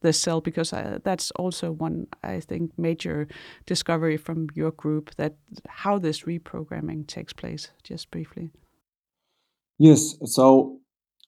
the 0.06 0.14
cell 0.14 0.40
because 0.40 0.72
uh, 0.72 1.00
that's 1.04 1.32
also 1.32 1.72
one 1.72 2.08
I 2.24 2.40
think 2.40 2.72
major 2.78 3.28
discovery 3.66 4.18
from 4.18 4.48
your 4.54 4.72
group 4.72 5.16
that 5.16 5.36
how 5.68 6.00
this 6.00 6.22
reprogramming 6.22 7.08
takes 7.08 7.34
place. 7.34 7.72
Just 7.84 8.12
briefly. 8.12 8.52
Yes. 9.78 10.16
So 10.26 10.80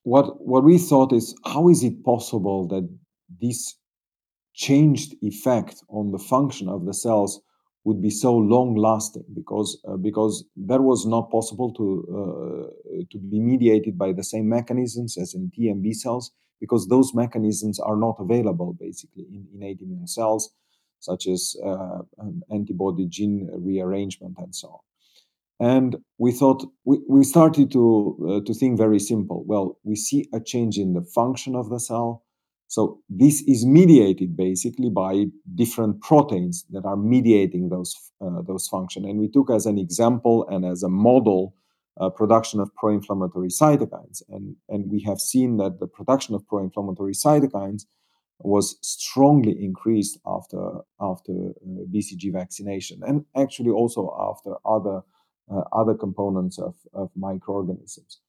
what 0.04 0.26
what 0.52 0.64
we 0.64 0.78
thought 0.78 1.12
is 1.12 1.36
how 1.44 1.70
is 1.70 1.84
it 1.84 2.04
possible 2.04 2.68
that 2.68 2.88
this 3.42 3.76
changed 4.54 5.16
effect 5.22 5.76
on 5.90 6.12
the 6.12 6.20
function 6.20 6.70
of 6.70 6.86
the 6.86 6.94
cells 6.94 7.42
would 7.84 8.02
be 8.02 8.10
so 8.10 8.36
long 8.36 8.76
lasting 8.76 9.26
because 9.34 9.70
uh, 9.88 9.98
because 9.98 10.46
that 10.70 10.82
was 10.82 11.06
not 11.06 11.32
possible 11.32 11.74
to 11.74 11.86
uh, 12.18 12.68
to 13.12 13.18
be 13.18 13.40
mediated 13.40 13.98
by 13.98 14.14
the 14.14 14.24
same 14.24 14.48
mechanisms 14.48 15.18
as 15.18 15.34
in 15.34 15.52
T 15.56 15.70
and 15.70 15.82
B 15.82 15.94
cells 15.94 16.32
because 16.60 16.88
those 16.88 17.14
mechanisms 17.14 17.80
are 17.80 17.96
not 17.96 18.16
available 18.20 18.74
basically 18.80 19.26
in 19.32 19.48
innate 19.54 19.82
immune 19.82 20.08
cells, 20.08 20.52
such 21.00 21.28
as 21.28 21.56
uh, 21.64 22.00
um, 22.20 22.42
antibody 22.52 23.06
gene 23.08 23.50
rearrangement 23.54 24.36
and 24.40 24.56
so 24.56 24.68
on. 24.68 24.80
And 25.60 25.98
we 26.18 26.32
thought 26.32 26.66
we, 26.86 27.00
we 27.10 27.24
started 27.24 27.72
to 27.72 27.84
uh, 28.30 28.46
to 28.46 28.54
think 28.54 28.78
very 28.78 29.00
simple. 29.00 29.44
Well, 29.46 29.80
we 29.84 29.96
see 29.96 30.28
a 30.34 30.40
change 30.40 30.78
in 30.78 30.94
the 30.94 31.02
function 31.02 31.56
of 31.56 31.70
the 31.70 31.80
cell. 31.80 32.24
So 32.68 33.00
this 33.10 33.42
is 33.48 33.66
mediated 33.66 34.36
basically 34.36 34.90
by 34.90 35.28
different 35.56 36.02
proteins 36.02 36.66
that 36.72 36.86
are 36.86 36.98
mediating 36.98 37.70
those 37.70 37.96
uh, 38.22 38.42
those 38.44 38.68
function. 38.68 39.06
And 39.06 39.20
we 39.20 39.30
took 39.30 39.50
as 39.50 39.66
an 39.66 39.80
example 39.80 40.48
and 40.48 40.64
as 40.64 40.84
a 40.84 40.90
model 40.90 41.56
uh, 42.00 42.10
production 42.10 42.60
of 42.60 42.74
pro-inflammatory 42.76 43.50
cytokines. 43.50 44.22
And, 44.30 44.56
and 44.70 44.92
we 44.92 45.02
have 45.04 45.20
seen 45.20 45.58
that 45.58 45.80
the 45.80 45.88
production 45.88 46.36
of 46.36 46.48
pro-inflammatory 46.48 47.14
cytokines 47.14 47.84
was 48.40 48.78
strongly 48.82 49.56
increased 49.64 50.20
after 50.26 50.82
after 51.02 51.32
uh, 51.32 51.86
BCG 51.94 52.32
vaccination, 52.32 53.02
and 53.06 53.26
actually 53.36 53.72
also 53.72 54.16
after 54.20 54.56
other 54.66 55.02
uh, 55.52 55.64
other 55.72 55.96
components 55.96 56.60
of, 56.60 56.76
of 56.94 57.10
microorganisms. 57.16 58.20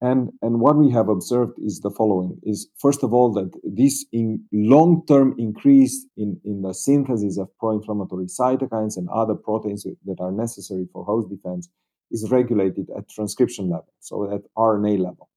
And 0.00 0.30
and 0.42 0.60
what 0.60 0.76
we 0.76 0.90
have 0.90 1.08
observed 1.08 1.58
is 1.64 1.80
the 1.80 1.90
following: 1.90 2.38
is 2.42 2.68
first 2.78 3.02
of 3.02 3.14
all 3.14 3.32
that 3.34 3.50
this 3.62 4.04
in 4.12 4.44
long-term 4.52 5.36
increase 5.38 6.06
in, 6.16 6.40
in 6.44 6.62
the 6.62 6.74
synthesis 6.74 7.38
of 7.38 7.48
pro-inflammatory 7.58 8.26
cytokines 8.26 8.96
and 8.96 9.08
other 9.10 9.34
proteins 9.34 9.84
that 9.84 10.20
are 10.20 10.32
necessary 10.32 10.86
for 10.92 11.04
host 11.04 11.30
defense 11.30 11.70
is 12.10 12.30
regulated 12.30 12.88
at 12.96 13.08
transcription 13.08 13.70
level, 13.70 13.92
so 14.00 14.32
at 14.32 14.42
RNA 14.56 14.98
level. 14.98 15.28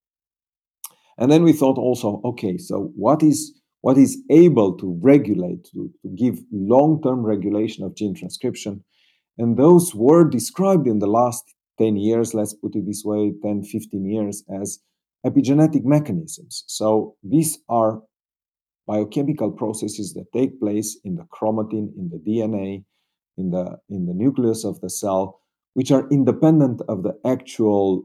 And 1.17 1.31
then 1.31 1.43
we 1.43 1.53
thought 1.53 1.77
also, 1.77 2.21
okay, 2.23 2.57
so 2.57 2.91
what 2.95 3.21
is 3.21 3.59
what 3.81 3.97
is 3.97 4.21
able 4.29 4.77
to 4.77 4.99
regulate, 5.01 5.63
to, 5.71 5.89
to 6.01 6.09
give 6.09 6.39
long-term 6.51 7.25
regulation 7.25 7.85
of 7.85 7.95
gene 7.95 8.13
transcription? 8.13 8.83
And 9.37 9.57
those 9.57 9.95
were 9.95 10.29
described 10.29 10.85
in 10.85 10.99
the 10.99 11.07
last 11.07 11.55
10 11.77 11.95
years, 11.95 12.33
let's 12.33 12.53
put 12.53 12.75
it 12.75 12.85
this 12.85 13.03
way, 13.05 13.33
10, 13.41 13.63
15 13.63 14.05
years, 14.05 14.43
as 14.53 14.79
epigenetic 15.25 15.85
mechanisms. 15.85 16.65
So 16.67 17.15
these 17.23 17.59
are 17.69 18.01
biochemical 18.85 19.51
processes 19.51 20.13
that 20.13 20.25
take 20.33 20.59
place 20.59 20.99
in 21.05 21.15
the 21.15 21.25
chromatin, 21.33 21.93
in 21.97 22.09
the 22.11 22.17
DNA, 22.17 22.83
in 23.37 23.51
the, 23.51 23.77
in 23.89 24.07
the 24.07 24.13
nucleus 24.13 24.65
of 24.65 24.81
the 24.81 24.89
cell, 24.89 25.39
which 25.73 25.91
are 25.91 26.07
independent 26.09 26.81
of 26.87 27.03
the 27.03 27.17
actual 27.25 28.03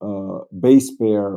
uh, 0.00 0.38
base 0.58 0.90
pair 0.96 1.36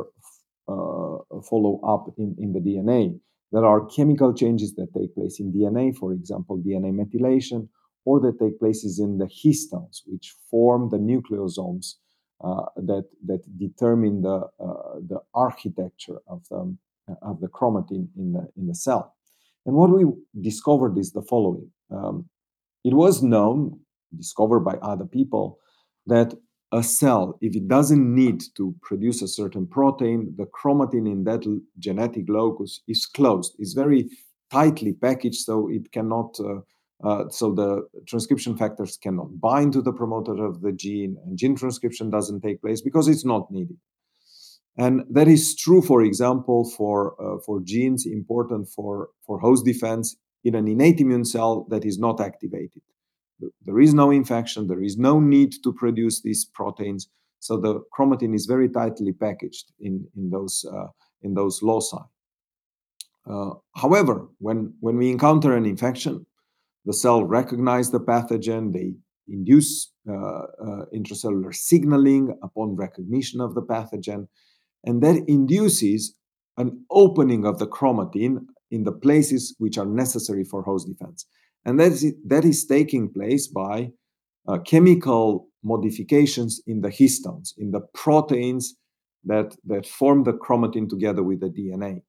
uh, 0.68 1.18
follow 1.48 1.80
up 1.86 2.06
in, 2.16 2.34
in 2.38 2.52
the 2.52 2.60
DNA. 2.60 3.18
There 3.52 3.64
are 3.64 3.86
chemical 3.86 4.34
changes 4.34 4.74
that 4.76 4.92
take 4.96 5.14
place 5.14 5.38
in 5.38 5.52
DNA, 5.52 5.94
for 5.94 6.12
example, 6.12 6.58
DNA 6.58 6.92
methylation, 6.92 7.68
or 8.04 8.20
that 8.20 8.38
take 8.40 8.58
places 8.58 8.98
in 8.98 9.18
the 9.18 9.26
histones, 9.26 10.02
which 10.06 10.34
form 10.50 10.90
the 10.90 10.98
nucleosomes 10.98 11.94
uh, 12.42 12.66
that 12.76 13.04
that 13.24 13.42
determine 13.58 14.22
the 14.22 14.48
uh, 14.58 14.98
the 15.06 15.20
architecture 15.34 16.18
of 16.26 16.42
the 16.50 16.76
of 17.22 17.40
the 17.40 17.48
chromatin 17.48 18.08
in 18.16 18.32
the 18.32 18.48
in 18.56 18.66
the 18.66 18.74
cell. 18.74 19.14
And 19.66 19.76
what 19.76 19.90
we 19.90 20.04
discovered 20.40 20.98
is 20.98 21.12
the 21.12 21.22
following: 21.22 21.70
um, 21.90 22.28
it 22.84 22.94
was 22.94 23.22
known 23.22 23.80
discovered 24.16 24.60
by 24.60 24.74
other 24.82 25.06
people 25.06 25.58
that 26.06 26.34
a 26.72 26.82
cell, 26.82 27.38
if 27.40 27.54
it 27.54 27.68
doesn't 27.68 28.14
need 28.14 28.42
to 28.56 28.74
produce 28.82 29.22
a 29.22 29.28
certain 29.28 29.66
protein, 29.66 30.34
the 30.36 30.46
chromatin 30.46 31.06
in 31.06 31.22
that 31.24 31.44
genetic 31.78 32.24
locus 32.28 32.80
is 32.88 33.06
closed. 33.06 33.54
It's 33.58 33.74
very 33.74 34.10
tightly 34.50 34.92
packaged, 34.92 35.40
so 35.40 35.68
it 35.68 35.92
cannot. 35.92 36.36
Uh, 36.40 36.60
uh, 37.04 37.28
so 37.28 37.52
the 37.52 37.86
transcription 38.06 38.56
factors 38.56 38.96
cannot 38.96 39.38
bind 39.38 39.72
to 39.74 39.82
the 39.82 39.92
promoter 39.92 40.44
of 40.44 40.62
the 40.62 40.72
gene, 40.72 41.16
and 41.24 41.36
gene 41.36 41.54
transcription 41.54 42.10
doesn't 42.10 42.40
take 42.40 42.60
place 42.60 42.80
because 42.80 43.08
it's 43.08 43.24
not 43.24 43.50
needed. 43.50 43.76
And 44.76 45.02
that 45.10 45.28
is 45.28 45.54
true, 45.54 45.82
for 45.82 46.02
example, 46.02 46.68
for 46.76 47.14
uh, 47.22 47.38
for 47.46 47.60
genes 47.60 48.06
important 48.06 48.68
for 48.68 49.10
for 49.26 49.38
host 49.38 49.64
defense 49.64 50.16
in 50.42 50.54
an 50.54 50.66
innate 50.66 51.00
immune 51.00 51.24
cell 51.24 51.66
that 51.70 51.84
is 51.84 51.98
not 51.98 52.20
activated. 52.20 52.82
There 53.64 53.80
is 53.80 53.94
no 53.94 54.10
infection, 54.10 54.66
there 54.66 54.82
is 54.82 54.96
no 54.96 55.20
need 55.20 55.52
to 55.64 55.72
produce 55.72 56.22
these 56.22 56.44
proteins. 56.44 57.08
So 57.40 57.58
the 57.58 57.80
chromatin 57.96 58.34
is 58.34 58.46
very 58.46 58.68
tightly 58.68 59.12
packaged 59.12 59.72
in, 59.80 60.06
in, 60.16 60.30
those, 60.30 60.64
uh, 60.72 60.86
in 61.22 61.34
those 61.34 61.62
loci. 61.62 61.98
Uh, 63.28 63.50
however, 63.74 64.28
when, 64.38 64.74
when 64.80 64.96
we 64.96 65.10
encounter 65.10 65.56
an 65.56 65.66
infection, 65.66 66.26
the 66.84 66.92
cell 66.92 67.24
recognizes 67.24 67.90
the 67.90 68.00
pathogen, 68.00 68.72
they 68.72 68.94
induce 69.28 69.92
uh, 70.08 70.12
uh, 70.14 70.84
intracellular 70.94 71.54
signaling 71.54 72.36
upon 72.42 72.76
recognition 72.76 73.40
of 73.40 73.54
the 73.54 73.62
pathogen, 73.62 74.28
and 74.84 75.02
that 75.02 75.24
induces 75.26 76.14
an 76.58 76.84
opening 76.90 77.46
of 77.46 77.58
the 77.58 77.66
chromatin 77.66 78.46
in 78.70 78.84
the 78.84 78.92
places 78.92 79.54
which 79.58 79.78
are 79.78 79.86
necessary 79.86 80.44
for 80.44 80.62
host 80.62 80.86
defense. 80.86 81.26
And 81.64 81.80
that 81.80 81.92
is, 81.92 82.14
that 82.26 82.44
is 82.44 82.66
taking 82.66 83.10
place 83.10 83.46
by 83.46 83.92
uh, 84.46 84.58
chemical 84.58 85.48
modifications 85.62 86.60
in 86.66 86.82
the 86.82 86.90
histones, 86.90 87.52
in 87.56 87.70
the 87.70 87.80
proteins 87.94 88.76
that, 89.24 89.56
that 89.64 89.86
form 89.86 90.24
the 90.24 90.32
chromatin 90.32 90.88
together 90.88 91.22
with 91.22 91.40
the 91.40 91.48
DNA. 91.48 92.02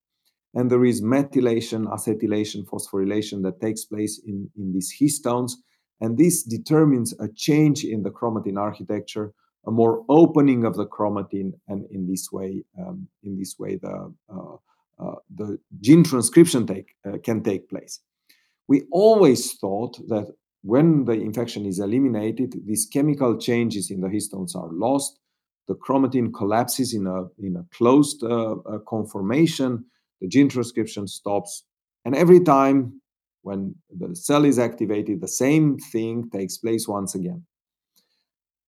And 0.54 0.70
there 0.70 0.84
is 0.84 1.02
methylation, 1.02 1.86
acetylation, 1.86 2.64
phosphorylation 2.64 3.42
that 3.42 3.60
takes 3.60 3.84
place 3.84 4.20
in, 4.26 4.50
in 4.56 4.72
these 4.72 4.94
histones. 5.00 5.52
And 6.00 6.18
this 6.18 6.42
determines 6.42 7.14
a 7.18 7.28
change 7.28 7.84
in 7.84 8.02
the 8.02 8.10
chromatin 8.10 8.58
architecture, 8.58 9.32
a 9.66 9.70
more 9.70 10.04
opening 10.08 10.64
of 10.64 10.76
the 10.76 10.86
chromatin, 10.86 11.52
and 11.68 11.86
in 11.90 12.06
this 12.06 12.28
way, 12.30 12.64
um, 12.78 13.08
in 13.22 13.38
this 13.38 13.56
way, 13.58 13.76
the 13.76 14.12
uh, 14.30 14.56
uh, 14.98 15.16
the 15.34 15.58
gene 15.80 16.02
transcription 16.02 16.66
take, 16.66 16.94
uh, 17.06 17.18
can 17.22 17.42
take 17.42 17.68
place. 17.68 18.00
We 18.68 18.84
always 18.90 19.54
thought 19.54 19.96
that 20.08 20.32
when 20.62 21.04
the 21.04 21.12
infection 21.12 21.64
is 21.64 21.78
eliminated, 21.78 22.54
these 22.66 22.86
chemical 22.92 23.38
changes 23.38 23.90
in 23.90 24.00
the 24.00 24.08
histones 24.08 24.56
are 24.56 24.68
lost. 24.72 25.18
The 25.68 25.74
chromatin 25.74 26.32
collapses 26.34 26.94
in 26.94 27.06
a, 27.06 27.24
in 27.38 27.56
a 27.56 27.64
closed 27.76 28.22
uh, 28.22 28.52
uh, 28.52 28.78
conformation. 28.88 29.84
The 30.20 30.28
gene 30.28 30.48
transcription 30.48 31.06
stops. 31.06 31.64
And 32.04 32.14
every 32.16 32.40
time 32.40 33.00
when 33.42 33.76
the 33.96 34.14
cell 34.16 34.44
is 34.44 34.58
activated, 34.58 35.20
the 35.20 35.28
same 35.28 35.78
thing 35.78 36.28
takes 36.30 36.56
place 36.56 36.88
once 36.88 37.14
again. 37.14 37.44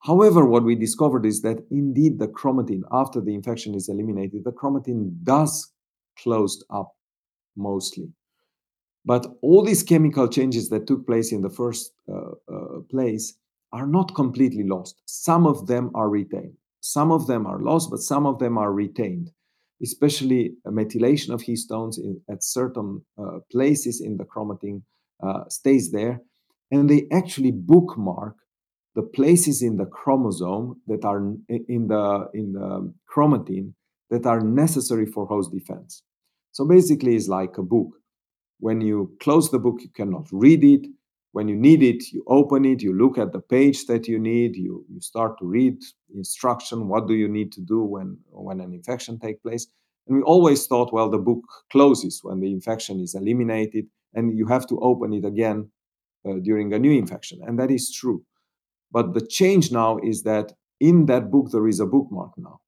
However, 0.01 0.45
what 0.45 0.63
we 0.63 0.77
discovered 0.77 1.27
is 1.27 1.43
that 1.43 1.67
indeed 1.71 2.21
the 2.21 2.29
chromatin, 2.29 2.83
after 2.93 3.21
the 3.21 3.35
infection 3.35 3.75
is 3.75 3.89
eliminated, 3.89 4.45
the 4.45 4.53
chromatin 4.53 5.23
does 5.25 5.73
closed 6.17 6.65
up 6.71 6.93
mostly. 7.57 8.13
But 9.05 9.27
all 9.43 9.65
these 9.65 9.83
chemical 9.83 10.29
changes 10.29 10.69
that 10.69 10.87
took 10.87 11.07
place 11.07 11.33
in 11.33 11.41
the 11.43 11.51
first 11.51 11.93
uh, 12.13 12.33
uh, 12.53 12.81
place 12.91 13.35
are 13.73 13.87
not 13.87 14.15
completely 14.15 14.65
lost. 14.65 15.03
Some 15.07 15.47
of 15.47 15.67
them 15.67 15.91
are 15.95 16.09
retained. 16.09 16.55
Some 16.81 17.11
of 17.11 17.27
them 17.27 17.47
are 17.47 17.61
lost, 17.61 17.91
but 17.91 18.01
some 18.01 18.27
of 18.27 18.39
them 18.39 18.57
are 18.57 18.73
retained, 18.73 19.31
especially 19.83 20.55
methylation 20.67 21.31
of 21.31 21.43
histones 21.43 21.99
in, 21.99 22.21
at 22.31 22.43
certain 22.43 23.03
uh, 23.19 23.39
places 23.51 24.01
in 24.01 24.17
the 24.17 24.25
chromatin 24.25 24.83
uh, 25.23 25.45
stays 25.49 25.91
there. 25.91 26.21
And 26.71 26.89
they 26.89 27.07
actually 27.13 27.51
bookmark 27.51 28.37
the 28.95 29.03
places 29.03 29.63
in 29.63 29.77
the 29.77 29.87
chromosome 29.87 30.81
that 30.87 31.05
are 31.05 31.19
in 31.19 31.87
the, 31.89 32.29
in 32.35 32.53
the 32.53 32.93
chromatin 33.15 33.75
that 34.11 34.27
are 34.27 34.41
necessary 34.41 35.07
for 35.07 35.27
host 35.27 35.53
defense. 35.53 36.03
So 36.53 36.67
basically, 36.67 37.15
it's 37.17 37.29
like 37.29 37.59
a 37.59 37.63
book. 37.63 37.89
When 38.61 38.81
you 38.81 39.17
close 39.21 39.51
the 39.51 39.59
book, 39.59 39.77
you 39.81 39.91
cannot 39.91 40.27
read 40.33 40.65
it. 40.65 40.87
When 41.33 41.47
you 41.47 41.57
need 41.57 41.83
it 41.83 42.03
you 42.13 42.25
open 42.27 42.65
it 42.65 42.83
you 42.83 42.93
look 42.97 43.19
at 43.19 43.33
the 43.33 43.41
page 43.41 43.87
that 43.87 44.09
you 44.09 44.19
need 44.19 44.57
you, 44.57 44.85
you 44.89 45.01
start 45.01 45.39
to 45.39 45.47
read 45.47 45.77
instruction 46.15 46.89
what 46.89 47.07
do 47.07 47.15
you 47.15 47.29
need 47.29 47.53
to 47.53 47.61
do 47.61 47.83
when 47.83 48.19
when 48.31 48.61
an 48.61 48.73
infection 48.73 49.19
take 49.19 49.43
place? 49.43 49.67
And 50.07 50.17
we 50.17 50.23
always 50.23 50.67
thought 50.67 50.93
well 50.93 51.11
the 51.11 51.19
book 51.19 51.43
closes 51.71 52.21
when 52.23 52.41
the 52.41 52.51
infection 52.51 52.99
is 53.01 53.15
eliminated 53.15 53.87
and 54.15 54.37
you 54.37 54.47
have 54.47 54.67
to 54.69 54.81
open 54.81 55.13
it 55.13 55.25
again 55.25 55.71
uh, 56.27 56.39
during 56.43 56.73
a 56.73 56.79
new 56.79 56.93
infection 56.93 57.41
and 57.47 57.59
that 57.59 57.71
is 57.71 57.93
true. 57.93 58.25
But 58.91 59.13
the 59.13 59.25
change 59.25 59.71
now 59.71 59.99
is 60.03 60.23
that 60.23 60.53
in 60.81 61.07
that 61.07 61.31
book 61.31 61.51
there 61.53 61.69
is 61.69 61.79
a 61.79 61.87
bookmark 61.87 62.33
now. 62.39 62.61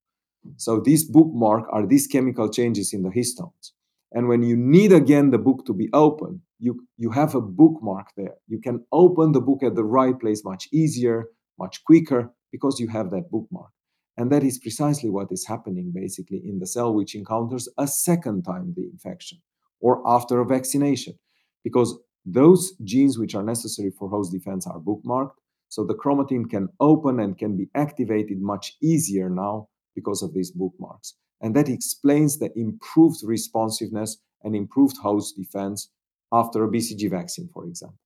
So 0.59 0.80
these 0.80 1.04
bookmark 1.04 1.64
are 1.73 1.87
these 1.87 2.06
chemical 2.06 2.50
changes 2.50 2.92
in 2.92 3.02
the 3.02 3.11
histones 3.11 3.73
and 4.12 4.29
when 4.29 4.43
you 4.43 4.57
need 4.57 4.93
again 4.93 5.31
the 5.31 5.38
book 5.38 5.64
to 5.67 5.73
be 5.73 5.88
open, 5.93 6.43
you, 6.59 6.87
you 6.97 7.11
have 7.11 7.35
a 7.35 7.40
bookmark 7.40 8.09
there. 8.17 8.35
You 8.49 8.61
can 8.61 8.85
open 8.93 9.33
the 9.33 9.40
book 9.40 9.62
at 9.62 9.76
the 9.76 9.85
right 9.85 10.19
place 10.19 10.45
much 10.45 10.69
easier, 10.73 11.29
much 11.59 11.85
quicker, 11.85 12.33
because 12.50 12.81
you 12.81 12.88
have 12.88 13.11
that 13.11 13.31
bookmark. 13.31 13.71
And 14.17 14.31
that 14.33 14.43
is 14.43 14.59
precisely 14.59 15.09
what 15.09 15.29
is 15.31 15.47
happening 15.47 15.93
basically 15.95 16.43
in 16.45 16.59
the 16.59 16.67
cell 16.67 16.93
which 16.93 17.14
encounters 17.14 17.69
a 17.79 17.87
second 17.87 18.43
time 18.43 18.75
the 18.76 18.85
infection 18.85 19.38
or 19.81 20.02
after 20.05 20.40
a 20.40 20.47
vaccination, 20.47 21.14
because 21.64 21.99
those 22.26 22.75
genes 22.85 23.19
which 23.19 23.35
are 23.35 23.43
necessary 23.43 23.90
for 23.99 24.11
host 24.11 24.33
defense 24.33 24.67
are 24.67 24.79
bookmarked. 24.79 25.38
So 25.69 25.85
the 25.85 25.95
chromatin 25.95 26.50
can 26.50 26.69
open 26.81 27.21
and 27.21 27.38
can 27.38 27.57
be 27.57 27.69
activated 27.75 28.43
much 28.43 28.75
easier 28.83 29.31
now 29.31 29.69
because 29.95 30.23
of 30.23 30.35
these 30.35 30.50
bookmarks. 30.50 31.14
And 31.40 31.54
that 31.56 31.68
explains 31.68 32.38
the 32.38 32.50
improved 32.59 33.23
responsiveness 33.25 34.18
and 34.42 34.54
improved 34.54 34.97
host 34.99 35.37
defense 35.37 35.90
after 36.32 36.64
a 36.64 36.68
BCG 36.68 37.11
vaccine, 37.11 37.49
for 37.49 37.64
example. 37.64 37.99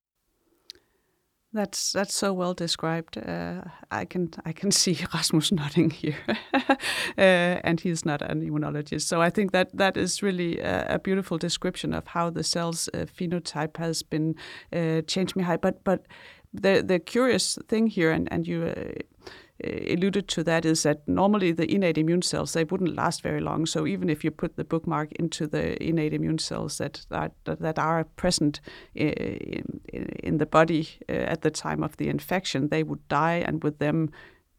That's 1.55 1.93
that's 1.93 2.13
so 2.13 2.33
well 2.33 2.53
described. 2.53 3.17
Uh, 3.17 3.63
I 3.89 4.07
can 4.07 4.31
I 4.45 4.53
can 4.53 4.71
see 4.83 4.99
Rasmus 5.15 5.53
nodding 5.53 5.91
here, 5.91 6.19
uh, 6.53 6.75
and 7.17 7.81
he's 7.81 8.05
not 8.05 8.23
an 8.23 8.43
immunologist. 8.43 9.03
So 9.03 9.23
I 9.23 9.31
think 9.31 9.53
that 9.53 9.77
that 9.77 9.97
is 9.97 10.21
really 10.21 10.59
a, 10.59 10.95
a 10.95 10.99
beautiful 10.99 11.39
description 11.39 11.95
of 11.95 12.09
how 12.09 12.29
the 12.29 12.43
cell's 12.43 12.89
uh, 12.89 13.07
phenotype 13.07 13.77
has 13.77 14.03
been 14.03 14.35
uh, 14.73 15.03
changed. 15.03 15.37
Mihai, 15.37 15.61
but 15.61 15.85
but 15.85 16.07
the 16.53 16.83
the 16.85 16.99
curious 16.99 17.57
thing 17.69 17.87
here, 17.87 18.11
and 18.11 18.29
and 18.33 18.49
you 18.49 18.65
uh, 18.65 19.29
alluded 19.63 20.27
to 20.29 20.43
that 20.43 20.65
is 20.65 20.83
that 20.83 21.07
normally 21.07 21.53
the 21.53 21.73
innate 21.73 21.97
immune 21.99 22.23
cells 22.23 22.53
they 22.53 22.65
wouldn't 22.65 22.97
last 22.97 23.23
very 23.23 23.41
long. 23.41 23.67
So 23.67 23.87
even 23.87 24.11
if 24.11 24.25
you 24.25 24.31
put 24.31 24.57
the 24.57 24.65
bookmark 24.65 25.13
into 25.13 25.47
the 25.47 25.81
innate 25.83 26.13
immune 26.13 26.39
cells 26.39 26.79
that 26.79 27.07
that, 27.11 27.33
that 27.45 27.79
are 27.79 28.05
present 28.17 28.61
in, 28.95 29.81
in 30.23 30.39
the 30.39 30.47
body 30.47 30.89
uh, 31.09 31.13
at 31.13 31.43
the 31.43 31.51
time 31.51 31.85
of 31.85 31.97
the 31.97 32.09
infection, 32.09 32.69
they 32.69 32.83
would 32.83 33.07
die, 33.09 33.45
and 33.47 33.63
with 33.63 33.79
them 33.79 34.11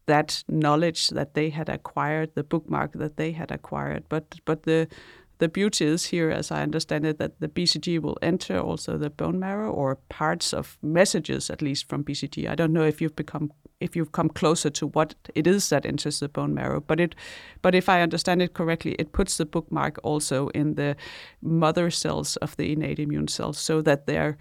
that 0.06 0.44
knowledge 0.48 1.08
that 1.08 1.34
they 1.34 1.50
had 1.50 1.68
acquired, 1.68 2.34
the 2.34 2.44
bookmark 2.44 2.92
that 2.92 3.16
they 3.16 3.32
had 3.32 3.50
acquired. 3.50 4.04
But 4.08 4.36
but 4.44 4.62
the 4.62 4.88
the 5.38 5.48
beauty 5.48 5.84
is 5.84 6.06
here, 6.06 6.30
as 6.30 6.50
I 6.50 6.62
understand 6.62 7.04
it, 7.04 7.18
that 7.18 7.40
the 7.40 7.48
BCG 7.48 8.00
will 8.00 8.16
enter 8.22 8.58
also 8.58 8.96
the 8.96 9.10
bone 9.10 9.38
marrow 9.38 9.70
or 9.70 9.96
parts 10.08 10.54
of 10.54 10.78
messages, 10.82 11.50
at 11.50 11.60
least 11.60 11.88
from 11.88 12.04
BCG. 12.04 12.48
I 12.48 12.54
don't 12.54 12.72
know 12.72 12.84
if 12.84 13.00
you've 13.00 13.16
become 13.16 13.52
if 13.78 13.94
you've 13.94 14.12
come 14.12 14.30
closer 14.30 14.70
to 14.70 14.86
what 14.86 15.14
it 15.34 15.46
is 15.46 15.68
that 15.68 15.84
enters 15.84 16.20
the 16.20 16.30
bone 16.30 16.54
marrow, 16.54 16.80
but 16.80 16.98
it, 16.98 17.14
but 17.60 17.74
if 17.74 17.90
I 17.90 18.00
understand 18.00 18.40
it 18.40 18.54
correctly, 18.54 18.92
it 18.92 19.12
puts 19.12 19.36
the 19.36 19.44
bookmark 19.44 19.98
also 20.02 20.48
in 20.48 20.76
the 20.76 20.96
mother 21.42 21.90
cells 21.90 22.36
of 22.36 22.56
the 22.56 22.72
innate 22.72 22.98
immune 22.98 23.28
cells, 23.28 23.58
so 23.58 23.82
that 23.82 24.06
they're 24.06 24.38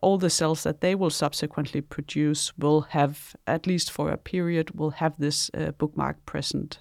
all 0.00 0.16
the 0.16 0.30
cells 0.30 0.62
that 0.62 0.80
they 0.80 0.94
will 0.94 1.10
subsequently 1.10 1.80
produce 1.80 2.56
will 2.56 2.82
have, 2.82 3.36
at 3.46 3.66
least 3.66 3.90
for 3.90 4.10
a 4.10 4.16
period, 4.16 4.70
will 4.78 4.90
have 4.90 5.14
this 5.18 5.50
uh, 5.54 5.72
bookmark 5.72 6.24
present. 6.24 6.78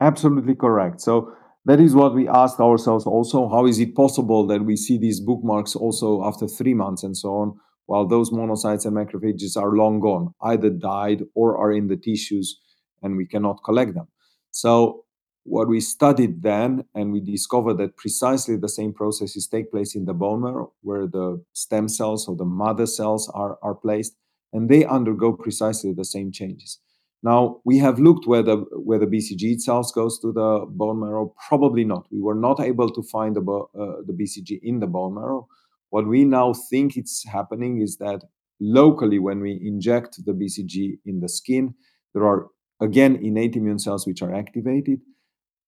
Absolutely 0.00 0.54
correct. 0.54 1.00
So 1.00 1.32
that 1.68 1.78
is 1.78 1.94
what 1.94 2.14
we 2.14 2.26
asked 2.26 2.58
ourselves 2.58 3.06
also 3.06 3.48
how 3.48 3.66
is 3.66 3.78
it 3.78 3.94
possible 3.94 4.46
that 4.46 4.64
we 4.64 4.76
see 4.76 4.98
these 4.98 5.20
bookmarks 5.20 5.76
also 5.76 6.24
after 6.24 6.48
three 6.48 6.74
months 6.74 7.04
and 7.04 7.16
so 7.16 7.28
on 7.34 7.54
while 7.88 8.06
those 8.06 8.30
monocytes 8.30 8.84
and 8.84 8.94
macrophages 8.94 9.56
are 9.56 9.74
long 9.74 9.98
gone 9.98 10.34
either 10.42 10.68
died 10.68 11.22
or 11.34 11.56
are 11.56 11.72
in 11.72 11.88
the 11.88 11.96
tissues 11.96 12.60
and 13.02 13.16
we 13.16 13.26
cannot 13.26 13.64
collect 13.64 13.94
them. 13.94 14.06
So 14.50 15.04
what 15.44 15.68
we 15.68 15.80
studied 15.80 16.42
then 16.42 16.84
and 16.94 17.12
we 17.12 17.20
discovered 17.20 17.78
that 17.78 17.96
precisely 17.96 18.56
the 18.56 18.68
same 18.68 18.92
processes 18.92 19.48
take 19.48 19.70
place 19.70 19.94
in 19.94 20.04
the 20.04 20.12
bone 20.12 20.42
marrow 20.42 20.72
where 20.82 21.06
the 21.06 21.42
stem 21.54 21.88
cells 21.88 22.28
or 22.28 22.36
the 22.36 22.44
mother 22.44 22.84
cells 22.84 23.30
are, 23.34 23.58
are 23.62 23.74
placed 23.74 24.14
and 24.52 24.68
they 24.68 24.84
undergo 24.84 25.32
precisely 25.32 25.94
the 25.94 26.04
same 26.04 26.30
changes 26.30 26.80
now 27.22 27.60
we 27.64 27.78
have 27.78 27.98
looked 27.98 28.26
whether 28.26 28.56
whether 28.90 29.06
BCG 29.06 29.42
itself 29.42 29.92
goes 29.92 30.18
to 30.20 30.32
the 30.32 30.66
bone 30.68 31.00
marrow. 31.00 31.34
Probably 31.48 31.84
not. 31.84 32.06
We 32.12 32.20
were 32.20 32.34
not 32.34 32.60
able 32.60 32.90
to 32.90 33.02
find 33.02 33.34
the, 33.34 33.42
uh, 33.42 34.02
the 34.06 34.12
BCG 34.12 34.60
in 34.62 34.78
the 34.78 34.86
bone 34.86 35.14
marrow. 35.14 35.48
What 35.90 36.06
we 36.06 36.24
now 36.24 36.52
think 36.52 36.96
it's 36.96 37.26
happening 37.26 37.80
is 37.80 37.96
that 37.96 38.22
locally, 38.60 39.18
when 39.18 39.40
we 39.40 39.60
inject 39.64 40.24
the 40.24 40.32
BCG 40.32 40.98
in 41.06 41.20
the 41.20 41.28
skin, 41.28 41.74
there 42.14 42.24
are 42.24 42.48
again 42.80 43.16
innate 43.16 43.56
immune 43.56 43.80
cells 43.80 44.06
which 44.06 44.22
are 44.22 44.34
activated. 44.34 45.00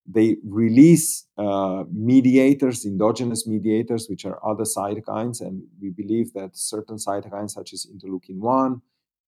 They 0.07 0.37
release 0.43 1.27
uh, 1.37 1.83
mediators, 1.91 2.85
endogenous 2.85 3.45
mediators, 3.45 4.07
which 4.09 4.25
are 4.25 4.39
other 4.47 4.63
cytokines, 4.63 5.41
and 5.41 5.63
we 5.81 5.89
believe 5.89 6.33
that 6.33 6.51
certain 6.57 6.95
cytokines, 6.95 7.51
such 7.51 7.73
as 7.73 7.85
interleukin 7.85 8.39
1, 8.39 8.81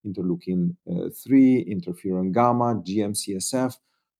interleukin 0.05 0.75
uh, 0.89 1.09
3, 1.23 1.65
interferon 1.65 2.33
gamma, 2.33 2.75
GM-CSF 2.75 3.75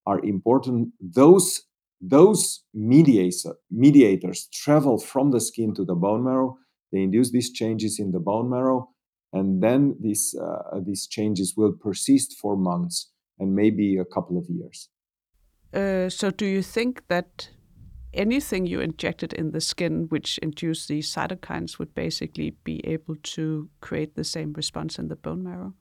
are 0.06 0.20
important. 0.24 0.90
Those, 1.00 1.64
those 2.02 2.64
mediators, 2.74 3.46
mediators 3.72 4.48
travel 4.52 4.98
from 4.98 5.32
the 5.32 5.40
skin 5.40 5.74
to 5.76 5.86
the 5.86 5.96
bone 5.96 6.24
marrow. 6.24 6.58
They 6.92 7.02
induce 7.02 7.32
these 7.32 7.52
changes 7.52 8.00
in 8.00 8.12
the 8.12 8.20
bone 8.20 8.50
marrow, 8.50 8.90
and 9.32 9.64
then 9.64 9.96
these, 10.00 10.36
uh, 10.40 10.80
these 10.86 11.08
changes 11.08 11.56
will 11.58 11.74
persist 11.74 12.38
for 12.40 12.56
months 12.56 13.12
and 13.40 13.56
maybe 13.56 13.98
a 13.98 14.06
couple 14.06 14.38
of 14.38 14.46
years. 14.50 14.90
Uh, 15.74 16.08
so, 16.08 16.30
do 16.30 16.46
you 16.46 16.62
think 16.62 17.08
that 17.08 17.50
anything 18.14 18.66
you 18.66 18.80
injected 18.80 19.34
in 19.34 19.52
the 19.52 19.62
skin 19.62 20.08
which 20.10 20.38
induced 20.40 20.88
these 20.88 21.14
cytokines 21.14 21.80
would 21.80 21.94
basically 21.94 22.52
be 22.64 22.86
able 22.86 23.16
to 23.24 23.70
create 23.82 24.16
the 24.16 24.24
same 24.24 24.54
response 24.54 25.00
in 25.00 25.08
the 25.08 25.16
bone 25.16 25.44
marrow? 25.44 25.74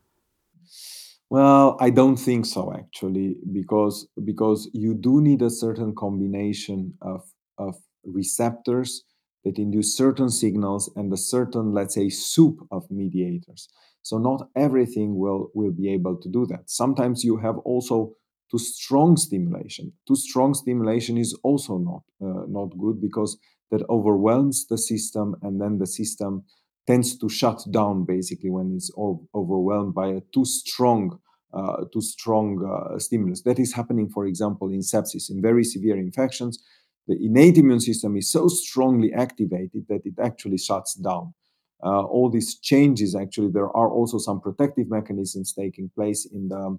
Well, 1.31 1.77
I 1.81 1.91
don't 1.91 2.17
think 2.17 2.45
so 2.47 2.73
actually, 2.75 3.37
because 3.53 4.07
because 4.25 4.71
you 4.75 4.95
do 4.95 5.23
need 5.23 5.41
a 5.43 5.51
certain 5.51 5.95
combination 5.95 6.95
of 7.01 7.23
of 7.57 7.77
receptors 8.05 9.05
that 9.45 9.59
induce 9.59 9.97
certain 9.97 10.29
signals 10.29 10.91
and 10.95 11.13
a 11.13 11.17
certain, 11.17 11.73
let's 11.73 11.95
say, 11.95 12.09
soup 12.11 12.59
of 12.71 12.91
mediators. 12.91 13.69
So 14.03 14.19
not 14.19 14.49
everything 14.57 15.17
will 15.17 15.51
will 15.55 15.73
be 15.73 15.89
able 15.91 16.17
to 16.21 16.29
do 16.29 16.47
that. 16.47 16.71
Sometimes 16.71 17.25
you 17.25 17.39
have 17.39 17.59
also 17.59 18.15
too 18.53 18.59
strong 18.59 19.17
stimulation. 19.17 19.93
Too 20.07 20.17
strong 20.17 20.55
stimulation 20.55 21.17
is 21.19 21.35
also 21.43 21.79
not 21.79 22.03
uh, 22.21 22.45
not 22.49 22.79
good 22.79 23.01
because 23.01 23.39
that 23.71 23.83
overwhelms 23.89 24.67
the 24.67 24.79
system, 24.79 25.35
and 25.43 25.61
then 25.61 25.79
the 25.79 25.87
system 25.87 26.45
tends 26.87 27.17
to 27.19 27.29
shut 27.29 27.61
down 27.71 28.05
basically 28.05 28.51
when 28.51 28.75
it's 28.77 28.91
overwhelmed 29.35 29.95
by 29.95 30.09
a 30.09 30.21
too 30.35 30.45
strong 30.45 31.19
uh, 31.55 31.85
too 31.93 32.03
strong 32.03 32.47
uh, 32.65 32.99
stimulus. 32.99 33.43
That 33.43 33.59
is 33.59 33.75
happening, 33.75 34.09
for 34.09 34.27
example, 34.27 34.69
in 34.71 34.81
sepsis, 34.81 35.31
in 35.31 35.43
very 35.43 35.65
severe 35.65 35.99
infections. 35.99 36.63
The 37.09 37.17
innate 37.21 37.59
immune 37.59 37.81
system 37.81 38.17
is 38.17 38.31
so 38.31 38.49
strongly 38.49 39.13
activated 39.13 39.87
that 39.89 40.03
it 40.05 40.15
actually 40.19 40.59
shuts 40.59 40.95
down 40.95 41.35
uh, 41.83 42.03
all 42.03 42.31
these 42.31 42.59
changes 42.59 43.15
actually 43.15 43.51
there 43.51 43.71
are 43.77 43.91
also 43.91 44.19
some 44.19 44.41
protective 44.41 44.89
mechanisms 44.89 45.53
taking 45.53 45.91
place 45.95 46.27
in 46.27 46.49
the 46.49 46.79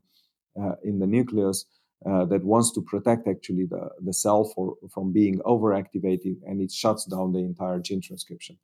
in 0.84 1.00
the 1.00 1.08
nucleus 1.08 1.66
uh, 2.06 2.26
that 2.26 2.44
wants 2.44 2.72
to 2.74 2.82
protect 2.82 3.28
actually 3.28 3.66
the, 3.66 3.89
the 4.02 4.13
cell 4.13 4.44
for, 4.56 4.76
from 4.94 5.12
being 5.13 5.39
overactivated 5.39 6.36
and 6.46 6.62
it 6.62 6.72
shuts 6.72 7.06
down 7.06 7.32
the 7.32 7.39
entire 7.39 7.80
gene 7.80 8.02
transcription 8.02 8.58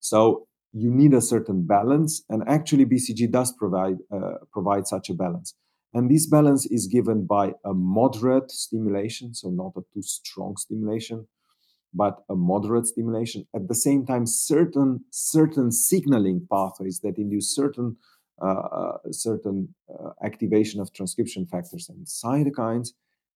so 0.00 0.46
you 0.72 0.90
need 0.90 1.14
a 1.14 1.20
certain 1.20 1.64
balance 1.64 2.22
and 2.28 2.42
actually 2.46 2.84
bcg 2.84 3.30
does 3.30 3.52
provide 3.52 3.96
uh, 4.12 4.34
provide 4.52 4.86
such 4.86 5.10
a 5.10 5.14
balance 5.14 5.54
and 5.92 6.10
this 6.10 6.26
balance 6.26 6.66
is 6.66 6.86
given 6.86 7.24
by 7.26 7.52
a 7.64 7.74
moderate 7.74 8.50
stimulation 8.50 9.34
so 9.34 9.50
not 9.50 9.72
a 9.76 9.82
too 9.92 10.02
strong 10.02 10.56
stimulation 10.56 11.26
but 11.94 12.24
a 12.28 12.34
moderate 12.34 12.86
stimulation. 12.86 13.46
At 13.54 13.68
the 13.68 13.74
same 13.74 14.04
time, 14.04 14.26
certain 14.26 15.04
certain 15.10 15.70
signaling 15.70 16.46
pathways 16.50 17.00
that 17.00 17.18
induce 17.18 17.54
certain 17.54 17.96
uh, 17.96 18.00
uh, 18.00 18.13
certain 19.10 19.74
uh, 19.88 20.10
activation 20.24 20.80
of 20.80 20.92
transcription 20.92 21.46
factors 21.46 21.88
and 21.88 22.06
cytokines, 22.06 22.88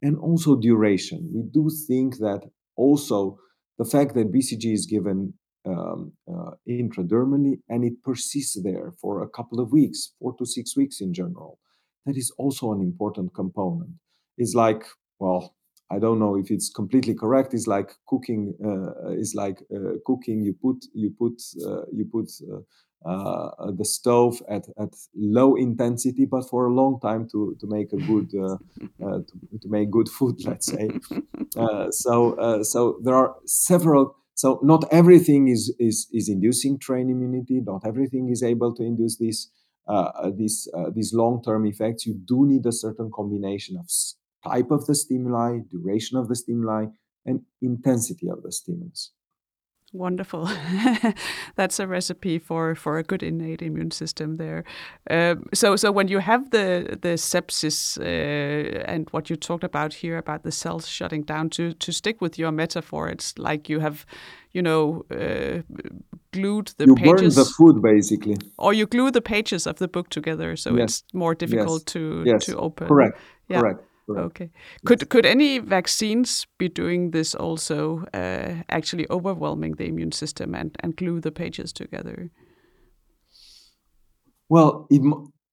and 0.03 0.17
also 0.19 0.57
duration. 0.57 1.31
We 1.35 1.43
do 1.43 1.71
think 1.87 2.19
that 2.19 2.43
also 2.77 3.39
the 3.79 3.85
fact 3.85 4.15
that 4.15 4.33
BCG 4.33 4.73
is 4.73 4.87
given 4.87 5.35
um, 5.65 6.13
uh, 6.29 6.53
intradermally 6.69 7.61
and 7.69 7.85
it 7.85 8.03
persists 8.03 8.61
there 8.63 8.93
for 9.01 9.23
a 9.23 9.29
couple 9.29 9.61
of 9.61 9.73
weeks, 9.73 10.15
four 10.19 10.35
to 10.39 10.47
six 10.47 10.77
weeks 10.77 11.01
in 11.01 11.13
general, 11.13 11.59
that 12.07 12.17
is 12.17 12.33
also 12.39 12.73
an 12.73 12.81
important 12.81 13.35
component. 13.35 13.91
It's 14.37 14.55
like, 14.55 14.85
well, 15.19 15.55
I 15.90 15.98
don't 15.98 16.18
know 16.18 16.37
if 16.37 16.51
it's 16.51 16.68
completely 16.68 17.14
correct. 17.14 17.55
It's 17.55 17.66
like 17.66 17.92
cooking. 18.07 18.55
Uh, 18.64 19.11
is 19.12 19.35
like 19.35 19.62
uh, 19.74 19.94
cooking. 20.05 20.42
You 20.42 20.55
put 20.55 20.85
you 20.92 21.11
put 21.18 21.40
uh, 21.66 21.87
you 21.92 22.05
put 22.05 22.31
uh, 22.53 23.09
uh, 23.09 23.70
the 23.72 23.85
stove 23.85 24.42
at, 24.51 24.66
at 24.79 24.90
low 25.16 25.55
intensity, 25.55 26.27
but 26.27 26.48
for 26.48 26.66
a 26.66 26.72
long 26.72 26.98
time 27.01 27.29
to, 27.33 27.57
to 27.61 27.66
make 27.66 27.92
a 27.92 27.96
good 27.96 28.29
uh, 28.35 28.57
to, 29.01 29.59
to, 29.62 29.68
make 29.68 29.90
good 29.90 30.09
food. 30.09 30.37
Let's 30.44 30.66
say. 30.66 30.90
so 31.90 32.62
so 32.62 33.01
there 33.03 33.14
are 33.14 33.37
several. 33.46 34.16
So 34.35 34.61
not 34.62 34.85
everything 34.92 35.48
is 35.48 35.74
is 35.79 36.07
is 36.12 36.29
inducing 36.29 36.79
train 36.79 37.09
immunity. 37.09 37.62
Not 37.64 37.87
everything 37.87 38.29
is 38.29 38.42
able 38.42 38.74
to 38.74 38.83
induce 38.83 39.16
this. 39.16 39.51
Uh, 39.88 40.31
these 40.37 40.68
uh, 40.77 40.90
these 40.94 41.14
long 41.14 41.42
term 41.42 41.64
effects, 41.64 42.05
you 42.05 42.14
do 42.27 42.46
need 42.46 42.66
a 42.66 42.72
certain 42.72 43.11
combination 43.11 43.79
of 43.79 43.87
type 44.46 44.70
of 44.70 44.87
the 44.87 44.94
stimuli, 44.94 45.59
duration 45.70 46.18
of 46.18 46.29
the 46.29 46.37
stimuli, 46.37 46.87
and 47.27 47.42
intensity 47.61 48.29
of 48.29 48.42
the 48.42 48.53
stimulus. 48.53 49.12
Wonderful. 49.92 50.51
That's 51.57 51.81
a 51.81 51.87
recipe 51.87 52.38
for, 52.38 52.74
for 52.74 52.98
a 52.98 53.03
good 53.03 53.22
innate 53.22 53.62
immune 53.62 53.90
system 53.90 54.37
there. 54.37 54.64
Um, 55.09 55.46
so 55.55 55.77
so 55.77 55.90
when 55.90 56.09
you 56.09 56.18
have 56.18 56.51
the 56.51 56.98
the 57.01 57.16
sepsis 57.16 57.98
uh, 57.98 58.83
and 58.87 59.09
what 59.12 59.31
you 59.31 59.37
talked 59.37 59.64
about 59.64 59.94
here 59.94 60.18
about 60.18 60.42
the 60.42 60.53
cells 60.53 60.87
shutting 60.87 61.22
down, 61.22 61.48
to 61.51 61.72
to 61.72 61.92
stick 61.92 62.20
with 62.20 62.38
your 62.38 62.53
metaphor, 62.53 63.09
it's 63.09 63.38
like 63.38 63.70
you 63.70 63.81
have, 63.81 64.05
you 64.53 64.61
know, 64.61 65.07
uh, 65.11 65.62
glued 66.33 66.74
the 66.77 66.85
you 66.85 66.94
pages. 66.94 67.35
burn 67.35 67.44
the 67.44 67.51
food 67.57 67.83
basically, 67.83 68.37
or 68.59 68.74
you 68.74 68.87
glue 68.87 69.11
the 69.11 69.22
pages 69.22 69.66
of 69.66 69.79
the 69.79 69.88
book 69.88 70.11
together, 70.11 70.55
so 70.57 70.77
yes. 70.77 70.85
it's 70.85 71.14
more 71.14 71.35
difficult 71.35 71.83
yes. 71.87 71.92
to 71.94 72.22
yes. 72.27 72.44
to 72.44 72.59
open. 72.59 72.88
Correct. 72.88 73.18
Yeah. 73.48 73.61
Correct. 73.61 73.81
Okay. 74.09 74.51
Could 74.87 75.09
could 75.11 75.27
any 75.27 75.59
vaccines 75.59 76.47
be 76.59 76.68
doing 76.68 77.11
this 77.11 77.35
also, 77.35 78.05
uh, 78.14 78.62
actually 78.68 79.07
overwhelming 79.11 79.75
the 79.77 79.87
immune 79.87 80.12
system 80.12 80.55
and, 80.55 80.77
and 80.81 80.97
glue 80.97 81.21
the 81.21 81.31
pages 81.31 81.73
together? 81.73 82.31
Well, 84.49 84.87
it, 84.90 85.03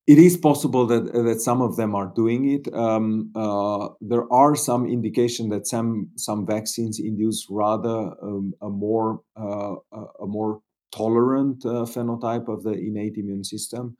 it 0.08 0.20
is 0.20 0.38
possible 0.38 0.86
that 0.88 1.12
that 1.14 1.42
some 1.42 1.62
of 1.62 1.76
them 1.76 1.96
are 1.96 2.12
doing 2.16 2.50
it. 2.50 2.74
Um, 2.74 3.32
uh, 3.36 3.90
there 4.00 4.32
are 4.32 4.56
some 4.56 4.86
indication 4.86 5.50
that 5.50 5.68
some 5.68 6.10
some 6.16 6.46
vaccines 6.46 7.00
induce 7.00 7.48
rather 7.50 8.14
um, 8.22 8.54
a 8.62 8.70
more 8.70 9.22
uh, 9.36 9.76
a 10.22 10.28
more 10.28 10.62
tolerant 10.96 11.66
uh, 11.66 11.86
phenotype 11.86 12.48
of 12.48 12.64
the 12.64 12.72
innate 12.72 13.18
immune 13.18 13.44
system 13.44 13.98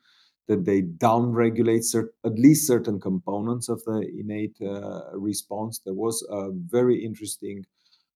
that 0.48 0.66
they 0.66 0.82
downregulate 0.82 1.84
cert- 1.84 2.10
at 2.24 2.38
least 2.38 2.68
certain 2.68 3.00
components 3.00 3.70
of 3.70 3.84
the 3.86 4.08
innate 4.20 4.58
uh, 4.62 5.02
response. 5.14 5.80
There 5.80 5.94
was 5.94 6.26
a 6.30 6.50
very 6.52 7.04
interesting 7.04 7.66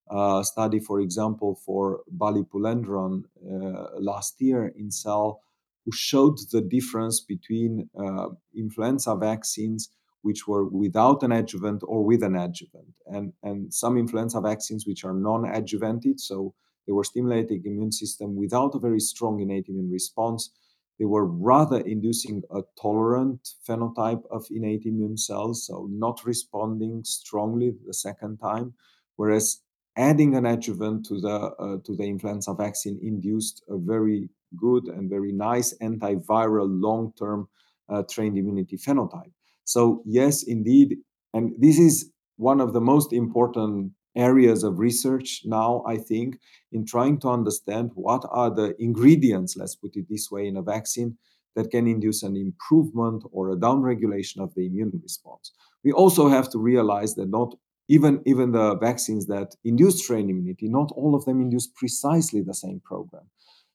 uh, 0.10 0.44
study, 0.44 0.80
for 0.80 1.00
example, 1.00 1.60
for 1.65 2.02
balipulendron 2.18 3.24
uh, 3.46 4.00
last 4.00 4.42
year 4.42 4.74
in 4.78 4.92
Cell, 4.92 5.42
who 5.86 5.92
showed 5.92 6.38
the 6.52 6.62
difference 6.62 7.20
between 7.20 7.89
uh, 8.00 8.28
influenza 8.56 9.15
vaccines 9.15 9.89
which 10.22 10.48
were 10.48 10.65
without 10.65 11.24
an 11.24 11.32
adjuvant 11.32 11.82
or 11.88 12.04
with 12.04 12.24
an 12.24 12.36
adjuvant, 12.36 12.94
and, 13.06 13.32
and 13.42 13.74
some 13.74 13.98
influenza 13.98 14.42
vaccines 14.42 14.86
which 14.86 15.06
are 15.06 15.13
non-adjuvanted, 15.13 16.20
so 16.20 16.54
they 16.86 16.92
were 16.92 17.06
stimulating 17.06 17.62
the 17.62 17.70
immune 17.70 17.92
system 17.92 18.36
without 18.36 18.76
a 18.76 18.80
very 18.80 19.00
strong 19.00 19.39
innate 19.39 19.70
immune 19.70 19.89
response 19.89 20.50
they 20.99 21.05
were 21.05 21.25
rather 21.25 21.79
inducing 21.79 22.43
a 22.53 22.62
tolerant 22.79 23.55
phenotype 23.67 24.21
of 24.29 24.45
innate 24.51 24.85
immune 24.85 25.17
cells, 25.17 25.65
so 25.65 25.88
not 25.89 26.25
responding 26.25 27.03
strongly 27.05 27.73
the 27.88 27.93
second 27.93 28.38
time, 28.38 28.73
whereas 29.15 29.62
adding 29.95 30.35
an 30.35 30.45
adjuvant 30.45 31.05
to 31.05 31.19
the 31.19 31.38
uh, 31.59 31.77
to 31.85 31.95
the 31.95 32.03
influenza 32.03 32.53
vaccine 32.53 32.99
induced 33.01 33.63
a 33.69 33.77
very 33.77 34.29
good 34.57 34.88
and 34.88 35.09
very 35.09 35.31
nice 35.31 35.73
antiviral 35.81 36.67
long-term 36.69 37.47
uh, 37.89 38.03
trained 38.09 38.38
immunity 38.38 38.77
phenotype. 38.77 39.31
So 39.63 40.01
yes, 40.05 40.43
indeed, 40.43 40.97
and 41.33 41.53
this 41.59 41.79
is 41.79 42.12
one 42.38 42.59
of 42.59 42.73
the 42.73 42.81
most 42.81 43.13
important 43.13 43.91
areas 44.15 44.63
of 44.63 44.80
research 44.80 45.41
now, 45.45 45.84
I 45.88 45.98
think, 45.98 46.39
in 46.72 46.86
trying 46.86 47.19
to 47.22 47.30
understand 47.30 47.91
what 47.95 48.26
are 48.30 48.50
the 48.54 48.76
ingredients, 48.82 49.56
let's 49.58 49.76
put 49.76 49.95
it 49.95 50.06
this 50.10 50.30
way, 50.32 50.48
in 50.48 50.58
a 50.58 50.62
vaccine 50.62 51.17
that 51.56 51.72
can 51.72 51.88
induce 51.88 52.24
an 52.24 52.36
improvement 52.36 53.24
or 53.32 53.52
a 53.52 53.56
downregulation 53.56 54.39
of 54.39 54.54
the 54.56 54.65
immune 54.65 55.00
response. 55.02 55.52
We 55.84 55.91
also 55.91 56.28
have 56.30 56.50
to 56.52 56.60
realize 56.60 57.15
that 57.15 57.30
not 57.30 57.56
even, 57.88 58.22
even 58.26 58.52
the 58.52 58.76
vaccines 58.78 59.26
that 59.28 59.56
induce 59.63 60.04
strain 60.04 60.30
immunity, 60.30 60.67
not 60.69 60.91
all 60.95 61.15
of 61.15 61.26
them 61.26 61.41
induce 61.41 61.67
precisely 61.67 62.41
the 62.41 62.54
same 62.54 62.82
program. 62.86 63.24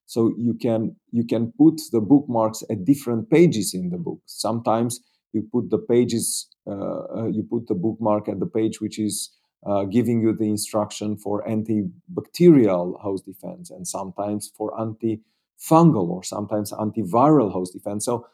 So 0.06 0.34
you 0.36 0.54
can 0.54 0.96
you 1.10 1.24
can 1.24 1.52
put 1.58 1.80
the 1.90 2.00
bookmarks 2.00 2.62
at 2.70 2.84
different 2.84 3.30
pages 3.30 3.74
in 3.74 3.88
the 3.88 3.96
book. 3.96 4.20
Sometimes 4.26 5.00
you 5.32 5.48
put 5.50 5.70
the 5.70 5.78
pages 5.78 6.46
uh, 6.66 7.00
uh 7.16 7.26
you 7.26 7.42
put 7.42 7.66
the 7.66 7.74
bookmark 7.74 8.28
at 8.28 8.38
the 8.38 8.46
page 8.46 8.80
which 8.80 8.98
is 8.98 9.30
uh, 9.66 9.84
giving 9.84 10.20
you 10.20 10.32
the 10.34 10.48
instruction 10.48 11.16
for 11.16 11.44
antibacterial 11.46 13.00
host 13.00 13.24
defense 13.24 13.70
and 13.70 13.86
sometimes 13.86 14.52
for 14.56 14.72
antifungal 14.78 16.08
or 16.08 16.22
sometimes 16.22 16.72
antiviral 16.72 17.50
host 17.52 17.72
defense. 17.72 18.04
So 18.04 18.26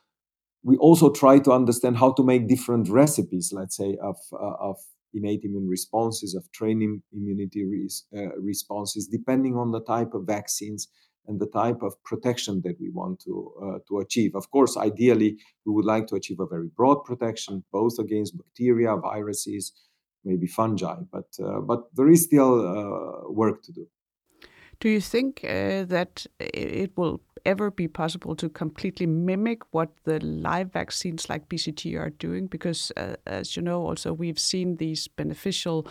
we 0.63 0.77
also 0.77 1.11
try 1.11 1.39
to 1.39 1.53
understand 1.53 1.97
how 1.97 2.13
to 2.13 2.23
make 2.23 2.49
different 2.49 2.89
recipes, 2.89 3.53
let's 3.53 3.77
say, 3.77 3.97
of, 4.03 4.17
uh, 4.33 4.55
of 4.61 4.77
innate 5.15 5.45
immune 5.45 5.69
responses, 5.69 6.35
of 6.35 6.51
training 6.53 7.03
immunity 7.13 7.65
res- 7.65 8.05
uh, 8.17 8.37
responses, 8.39 9.07
depending 9.07 9.57
on 9.57 9.71
the 9.71 9.81
type 9.81 10.15
of 10.15 10.27
vaccines 10.27 10.89
and 11.27 11.41
the 11.41 11.47
type 11.47 11.83
of 11.83 11.95
protection 12.05 12.61
that 12.65 12.77
we 12.81 12.91
want 12.91 13.21
to 13.21 13.53
uh, 13.63 13.79
to 13.89 13.99
achieve. 13.99 14.35
Of 14.35 14.51
course, 14.51 14.77
ideally, 14.77 15.37
we 15.65 15.73
would 15.73 15.85
like 15.85 16.07
to 16.09 16.17
achieve 16.17 16.41
a 16.41 16.47
very 16.47 16.69
broad 16.77 17.05
protection, 17.05 17.65
both 17.73 17.99
against 17.99 18.37
bacteria, 18.37 18.97
viruses, 18.97 19.73
maybe 20.25 20.47
fungi, 20.47 20.97
but 21.11 21.29
uh, 21.43 21.61
but 21.61 21.95
there 21.95 22.09
is 22.09 22.25
still 22.25 22.53
uh, 22.67 23.31
work 23.31 23.63
to 23.65 23.73
do. 23.73 23.87
Do 24.81 24.89
you 24.89 25.01
think 25.01 25.45
uh, 25.45 25.85
that 25.85 26.27
it 26.39 26.97
will 26.97 27.21
ever 27.45 27.71
be 27.71 27.89
possible 27.89 28.35
to 28.37 28.49
completely 28.49 29.07
mimic 29.07 29.63
what 29.73 29.91
the 30.05 30.21
live 30.21 30.73
vaccines 30.73 31.29
like 31.29 31.51
BCG 31.51 31.99
are 31.99 32.11
doing? 32.11 32.47
Because, 32.47 32.91
uh, 32.97 33.17
as 33.27 33.57
you 33.57 33.63
know, 33.63 33.87
also 33.87 34.15
we've 34.15 34.39
seen 34.39 34.77
these 34.77 35.07
beneficial 35.07 35.87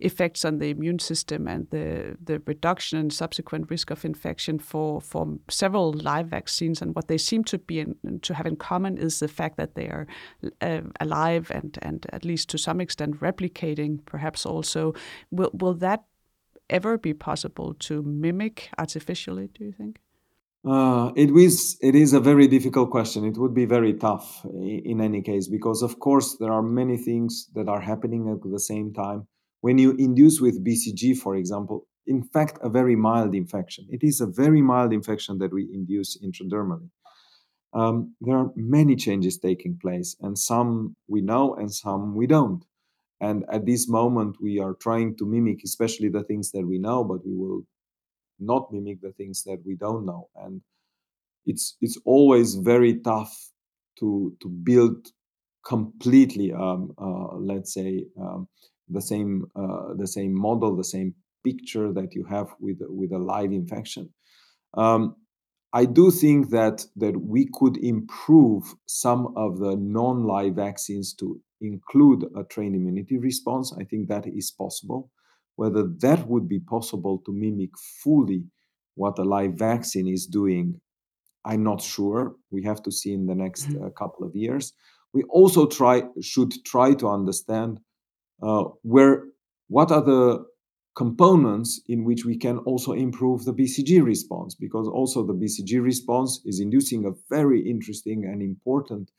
effects 0.00 0.44
on 0.44 0.58
the 0.58 0.68
immune 0.70 0.98
system 0.98 1.48
and 1.48 1.68
the, 1.70 2.16
the 2.22 2.42
reduction 2.46 2.98
in 2.98 3.10
subsequent 3.10 3.70
risk 3.70 3.90
of 3.90 4.04
infection 4.04 4.58
for, 4.58 5.00
for 5.00 5.38
several 5.48 5.94
live 5.94 6.26
vaccines. 6.26 6.82
And 6.82 6.94
what 6.94 7.08
they 7.08 7.18
seem 7.18 7.44
to 7.44 7.58
be 7.58 7.80
in, 7.80 8.20
to 8.20 8.34
have 8.34 8.46
in 8.46 8.56
common 8.56 8.98
is 8.98 9.20
the 9.20 9.28
fact 9.28 9.56
that 9.56 9.74
they 9.74 9.86
are 9.86 10.06
uh, 10.60 10.82
alive 11.00 11.50
and, 11.50 11.78
and 11.80 12.06
at 12.12 12.26
least 12.26 12.50
to 12.50 12.58
some 12.58 12.80
extent 12.80 13.20
replicating, 13.20 14.04
perhaps 14.04 14.44
also. 14.44 14.92
Will, 15.30 15.50
will 15.54 15.74
that 15.74 16.04
ever 16.70 16.98
be 16.98 17.14
possible 17.14 17.74
to 17.80 18.02
mimic 18.02 18.70
artificially, 18.78 19.48
do 19.54 19.64
you 19.64 19.72
think? 19.72 20.00
Uh, 20.66 21.12
it 21.14 21.30
is 21.30 21.76
it 21.82 21.94
is 21.94 22.14
a 22.14 22.20
very 22.20 22.46
difficult 22.46 22.90
question. 22.90 23.24
It 23.24 23.36
would 23.36 23.52
be 23.52 23.66
very 23.66 23.92
tough 23.92 24.46
in 24.46 25.00
any 25.00 25.20
case 25.20 25.46
because, 25.46 25.82
of 25.82 26.00
course, 26.00 26.36
there 26.40 26.52
are 26.52 26.62
many 26.62 26.96
things 26.96 27.50
that 27.54 27.68
are 27.68 27.80
happening 27.80 28.30
at 28.30 28.50
the 28.50 28.58
same 28.58 28.94
time. 28.94 29.26
When 29.60 29.76
you 29.76 29.92
induce 29.92 30.40
with 30.40 30.64
BCG, 30.64 31.18
for 31.18 31.36
example, 31.36 31.86
in 32.06 32.22
fact 32.22 32.58
a 32.62 32.68
very 32.68 32.96
mild 32.96 33.34
infection. 33.34 33.86
It 33.90 34.02
is 34.02 34.20
a 34.20 34.26
very 34.26 34.62
mild 34.62 34.92
infection 34.92 35.38
that 35.38 35.52
we 35.52 35.68
induce 35.72 36.18
intradermally. 36.22 36.90
Um, 37.72 38.14
there 38.20 38.36
are 38.36 38.50
many 38.54 38.94
changes 38.94 39.38
taking 39.38 39.78
place, 39.80 40.16
and 40.20 40.38
some 40.38 40.96
we 41.08 41.20
know 41.20 41.54
and 41.54 41.72
some 41.72 42.14
we 42.14 42.26
don't. 42.26 42.64
And 43.20 43.44
at 43.50 43.64
this 43.66 43.88
moment, 43.88 44.36
we 44.40 44.58
are 44.58 44.74
trying 44.74 45.16
to 45.16 45.26
mimic, 45.26 45.60
especially 45.64 46.08
the 46.08 46.24
things 46.24 46.50
that 46.52 46.66
we 46.66 46.78
know, 46.78 47.04
but 47.04 47.24
we 47.26 47.34
will 47.34 47.62
not 48.38 48.72
mimic 48.72 49.00
the 49.00 49.12
things 49.12 49.42
that 49.44 49.60
we 49.64 49.76
don't 49.76 50.04
know. 50.04 50.28
And 50.36 50.60
it's 51.46 51.76
it's 51.80 51.98
always 52.04 52.54
very 52.56 53.00
tough 53.00 53.34
to 54.00 54.36
to 54.40 54.48
build 54.48 55.08
completely, 55.64 56.52
um, 56.52 56.92
uh, 56.98 57.36
let's 57.36 57.72
say, 57.72 58.04
um, 58.20 58.48
the 58.88 59.00
same 59.00 59.46
uh, 59.56 59.94
the 59.96 60.06
same 60.06 60.34
model, 60.34 60.76
the 60.76 60.84
same 60.84 61.14
picture 61.44 61.92
that 61.92 62.14
you 62.14 62.24
have 62.24 62.48
with 62.60 62.78
with 62.88 63.12
a 63.12 63.18
live 63.18 63.52
infection. 63.52 64.10
Um, 64.74 65.16
I 65.72 65.84
do 65.86 66.10
think 66.10 66.50
that 66.50 66.86
that 66.96 67.16
we 67.20 67.48
could 67.52 67.76
improve 67.78 68.74
some 68.86 69.32
of 69.36 69.58
the 69.58 69.76
non-live 69.76 70.54
vaccines 70.54 71.14
to 71.14 71.40
include 71.64 72.24
a 72.36 72.44
trained 72.44 72.74
immunity 72.74 73.18
response. 73.18 73.74
I 73.78 73.84
think 73.84 74.08
that 74.08 74.26
is 74.26 74.50
possible. 74.50 75.10
Whether 75.56 75.84
that 76.00 76.26
would 76.28 76.48
be 76.48 76.60
possible 76.60 77.22
to 77.26 77.32
mimic 77.32 77.70
fully 78.02 78.44
what 78.96 79.18
a 79.18 79.24
live 79.24 79.54
vaccine 79.54 80.08
is 80.08 80.26
doing, 80.26 80.80
I'm 81.44 81.62
not 81.62 81.80
sure. 81.80 82.34
We 82.50 82.62
have 82.64 82.82
to 82.84 82.92
see 82.92 83.12
in 83.12 83.26
the 83.26 83.34
next 83.34 83.68
mm-hmm. 83.68 83.84
uh, 83.84 83.90
couple 83.90 84.26
of 84.26 84.34
years. 84.34 84.72
We 85.12 85.22
also 85.24 85.66
try 85.66 86.02
should 86.20 86.52
try 86.64 86.94
to 86.94 87.08
understand 87.08 87.80
uh, 88.42 88.64
where 88.82 89.24
what 89.68 89.92
are 89.92 90.02
the 90.02 90.44
components 90.96 91.80
in 91.88 92.04
which 92.04 92.24
we 92.24 92.36
can 92.36 92.58
also 92.58 92.92
improve 92.92 93.44
the 93.44 93.52
BCG 93.52 94.02
response 94.02 94.54
because 94.54 94.88
also 94.88 95.24
the 95.24 95.34
BCG 95.34 95.82
response 95.82 96.40
is 96.44 96.60
inducing 96.60 97.04
a 97.04 97.10
very 97.28 97.60
interesting 97.68 98.24
and 98.24 98.40
important 98.42 99.10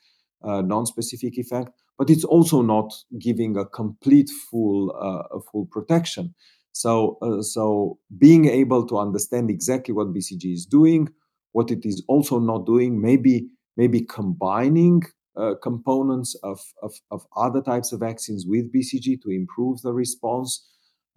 uh, 0.45 0.61
non-specific 0.61 1.37
effect, 1.37 1.71
but 1.97 2.09
it's 2.09 2.23
also 2.23 2.61
not 2.61 2.93
giving 3.19 3.57
a 3.57 3.65
complete 3.65 4.29
full 4.49 4.91
uh, 4.95 5.37
a 5.37 5.41
full 5.51 5.65
protection. 5.71 6.35
So 6.71 7.17
uh, 7.21 7.41
so 7.41 7.97
being 8.17 8.45
able 8.45 8.85
to 8.87 8.97
understand 8.97 9.49
exactly 9.49 9.93
what 9.93 10.13
BCG 10.13 10.53
is 10.53 10.65
doing, 10.65 11.09
what 11.53 11.71
it 11.71 11.85
is 11.85 12.03
also 12.07 12.39
not 12.39 12.65
doing, 12.65 13.01
maybe 13.01 13.47
maybe 13.77 14.01
combining 14.01 15.01
uh, 15.37 15.55
components 15.61 16.33
of, 16.43 16.61
of, 16.81 16.93
of, 17.11 17.25
other 17.35 17.61
types 17.61 17.91
of 17.91 17.99
vaccines 17.99 18.45
with 18.47 18.71
BCG 18.71 19.21
to 19.21 19.29
improve 19.29 19.81
the 19.81 19.91
response 19.91 20.65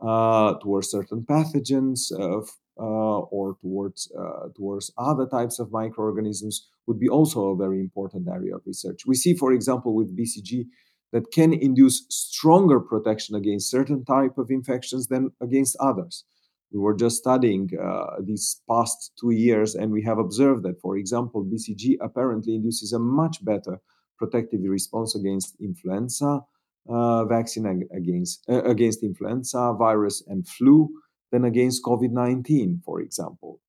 uh, 0.04 0.54
towards 0.54 0.90
certain 0.90 1.24
pathogens 1.24 2.10
uh, 2.10 2.40
or 2.80 3.56
towards 3.60 4.10
towards 4.56 4.92
other 4.98 5.26
types 5.26 5.58
of 5.60 5.70
microorganisms 5.70 6.68
would 6.88 6.98
be 6.98 7.08
also 7.08 7.48
a 7.48 7.56
very 7.56 7.78
important 7.78 8.26
area 8.26 8.56
of 8.56 8.62
research. 8.66 9.02
We 9.06 9.14
see, 9.14 9.34
for 9.34 9.52
example, 9.52 9.94
with 9.94 10.16
BCG 10.18 10.64
that 11.12 11.30
can 11.32 11.52
induce 11.52 12.06
stronger 12.08 12.80
protection 12.80 13.36
against 13.36 13.70
certain 13.70 14.04
type 14.04 14.38
of 14.38 14.50
infections 14.50 15.06
than 15.06 15.30
against 15.40 15.76
others. 15.78 16.24
We 16.72 16.80
were 16.80 16.94
just 16.94 17.16
studying 17.16 17.70
uh, 17.80 18.16
these 18.22 18.60
past 18.68 19.12
two 19.20 19.30
years, 19.30 19.74
and 19.74 19.92
we 19.92 20.02
have 20.02 20.18
observed 20.18 20.64
that, 20.64 20.80
for 20.80 20.96
example, 20.96 21.44
BCG 21.44 21.96
apparently 22.00 22.54
induces 22.56 22.92
a 22.92 22.98
much 22.98 23.44
better 23.44 23.80
protective 24.18 24.60
response 24.64 25.14
against 25.14 25.56
influenza 25.60 26.40
uh, 26.88 27.24
vaccine 27.26 27.86
against 27.94 28.44
uh, 28.48 28.62
against 28.64 29.02
influenza 29.02 29.74
virus 29.78 30.24
and 30.26 30.48
flu 30.48 30.88
than 31.30 31.44
against 31.44 31.84
COVID-19, 31.84 32.82
for 32.82 33.00
example. 33.00 33.60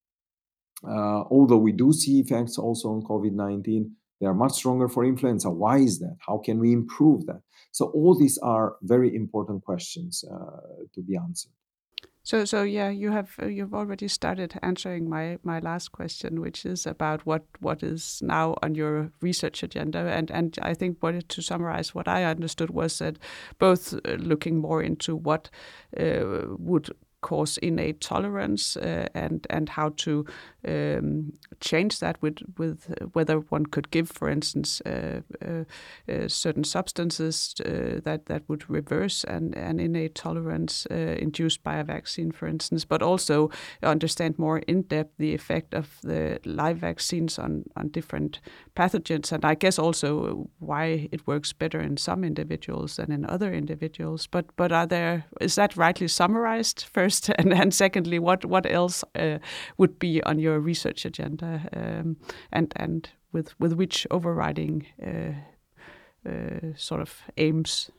Uh, 0.88 1.24
although 1.30 1.58
we 1.58 1.72
do 1.72 1.92
see 1.92 2.20
effects 2.20 2.58
also 2.58 2.90
on 2.90 3.02
COVID-19, 3.04 3.92
they 4.20 4.28
are 4.28 4.34
much 4.34 4.54
stronger 4.54 4.88
for 4.88 5.06
influenza. 5.06 5.50
Why 5.50 5.78
is 5.78 6.00
that? 6.00 6.18
How 6.26 6.38
can 6.38 6.60
we 6.60 6.74
improve 6.74 7.26
that? 7.28 7.42
So 7.72 7.88
all 7.88 8.18
these 8.18 8.38
are 8.40 8.76
very 8.82 9.16
important 9.16 9.64
questions 9.64 10.24
uh, 10.30 10.86
to 10.94 11.02
be 11.02 11.16
answered. 11.16 11.52
So, 12.24 12.46
so 12.46 12.64
yeah, 12.64 12.90
you 12.90 13.12
have 13.12 13.32
uh, 13.42 13.48
you've 13.48 13.74
already 13.74 14.08
started 14.08 14.54
answering 14.62 15.10
my 15.10 15.40
my 15.44 15.60
last 15.60 15.92
question, 15.92 16.42
which 16.42 16.66
is 16.66 16.86
about 16.86 17.26
what 17.26 17.44
what 17.60 17.82
is 17.82 18.22
now 18.22 18.56
on 18.62 18.76
your 18.76 19.12
research 19.22 19.64
agenda, 19.64 20.00
and 20.00 20.30
and 20.30 20.60
I 20.62 20.76
think 20.76 20.98
what 21.00 21.28
to 21.28 21.42
summarize 21.42 21.96
what 21.96 22.08
I 22.08 22.26
understood 22.26 22.70
was 22.70 23.00
that 23.00 23.18
both 23.58 23.94
looking 24.06 24.60
more 24.60 24.84
into 24.84 25.16
what 25.16 25.50
uh, 26.00 26.46
would 26.60 26.90
cause 27.22 27.58
innate 27.58 28.00
tolerance 28.02 28.78
uh, 28.78 29.08
and 29.14 29.46
and 29.50 29.70
how 29.70 29.90
to 29.90 30.26
um, 30.68 31.34
change 31.60 32.00
that 32.00 32.22
with 32.22 32.38
with 32.58 32.94
whether 33.14 33.40
one 33.40 33.66
could 33.66 33.92
give, 33.92 34.10
for 34.10 34.30
instance, 34.30 34.82
uh, 34.82 35.22
uh, 35.46 35.64
uh 36.12 36.28
certain 36.28 36.64
substances 36.64 37.56
uh, 37.66 38.00
that 38.04 38.26
that 38.26 38.44
would 38.48 38.70
reverse 38.70 39.24
an, 39.26 39.54
an 39.56 39.80
innate 39.80 40.16
tolerance 40.16 40.88
uh, 40.92 40.96
induced 41.20 41.64
by 41.64 41.78
a 41.78 41.84
vaccine, 41.84 42.32
for 42.32 42.48
instance, 42.48 42.86
but 42.86 43.02
also 43.02 43.50
understand 43.84 44.38
more 44.38 44.60
in 44.60 44.82
depth 44.84 45.18
the 45.18 45.34
effect 45.34 45.74
of 45.74 46.00
the 46.04 46.40
live 46.46 46.78
vaccines 46.78 47.40
on 47.40 47.64
on 47.76 47.90
different 47.90 48.40
pathogens, 48.76 49.32
and 49.32 49.44
I 49.44 49.56
guess 49.56 49.80
also 49.80 50.50
why 50.60 51.10
it 51.12 51.28
works 51.28 51.54
better 51.54 51.82
in 51.82 51.98
some 51.98 52.24
individuals 52.24 52.96
than 52.96 53.12
in 53.12 53.26
other 53.26 53.54
individuals. 53.54 54.28
But 54.28 54.46
but 54.56 54.72
are 54.72 54.88
there 54.88 55.26
is 55.42 55.56
that 55.56 55.76
rightly 55.76 56.08
summarized 56.08 56.86
first, 56.94 57.09
and 57.38 57.54
and 57.54 57.74
secondly, 57.74 58.20
what 58.20 58.46
what 58.46 58.66
else 58.70 59.04
would 59.78 60.00
be 60.00 60.22
on 60.24 60.40
your 60.40 60.50
your 60.50 60.60
research 60.60 61.06
agenda 61.06 61.62
um, 61.74 62.18
and 62.52 62.74
and 62.76 63.10
with 63.32 63.60
with 63.60 63.74
which 63.74 64.08
overriding 64.12 64.86
uh, 65.02 65.34
uh, 66.30 66.76
sort 66.76 67.02
of 67.02 67.24
aims 67.38 67.92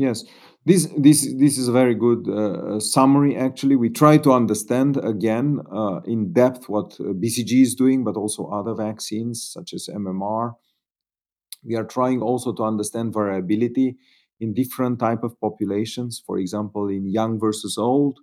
Yes, 0.00 0.24
this 0.64 0.86
this 0.96 1.26
this 1.38 1.58
is 1.58 1.66
a 1.66 1.72
very 1.72 1.96
good 1.96 2.28
uh, 2.28 2.78
summary. 2.78 3.36
Actually, 3.36 3.74
we 3.74 3.90
try 3.90 4.16
to 4.18 4.30
understand 4.32 4.96
again 4.96 5.58
uh, 5.72 6.00
in 6.04 6.32
depth 6.32 6.68
what 6.68 7.00
uh, 7.00 7.14
BCG 7.22 7.62
is 7.62 7.74
doing, 7.74 8.04
but 8.04 8.16
also 8.16 8.46
other 8.46 8.74
vaccines 8.74 9.42
such 9.42 9.74
as 9.74 9.88
MMR. 9.92 10.54
We 11.64 11.74
are 11.74 11.88
trying 11.96 12.22
also 12.22 12.52
to 12.52 12.62
understand 12.62 13.12
variability 13.12 13.96
in 14.40 14.54
different 14.54 14.98
type 14.98 15.22
of 15.22 15.38
populations. 15.40 16.22
For 16.26 16.38
example, 16.38 16.88
in 16.88 17.10
young 17.10 17.38
versus 17.40 17.76
old, 17.78 18.18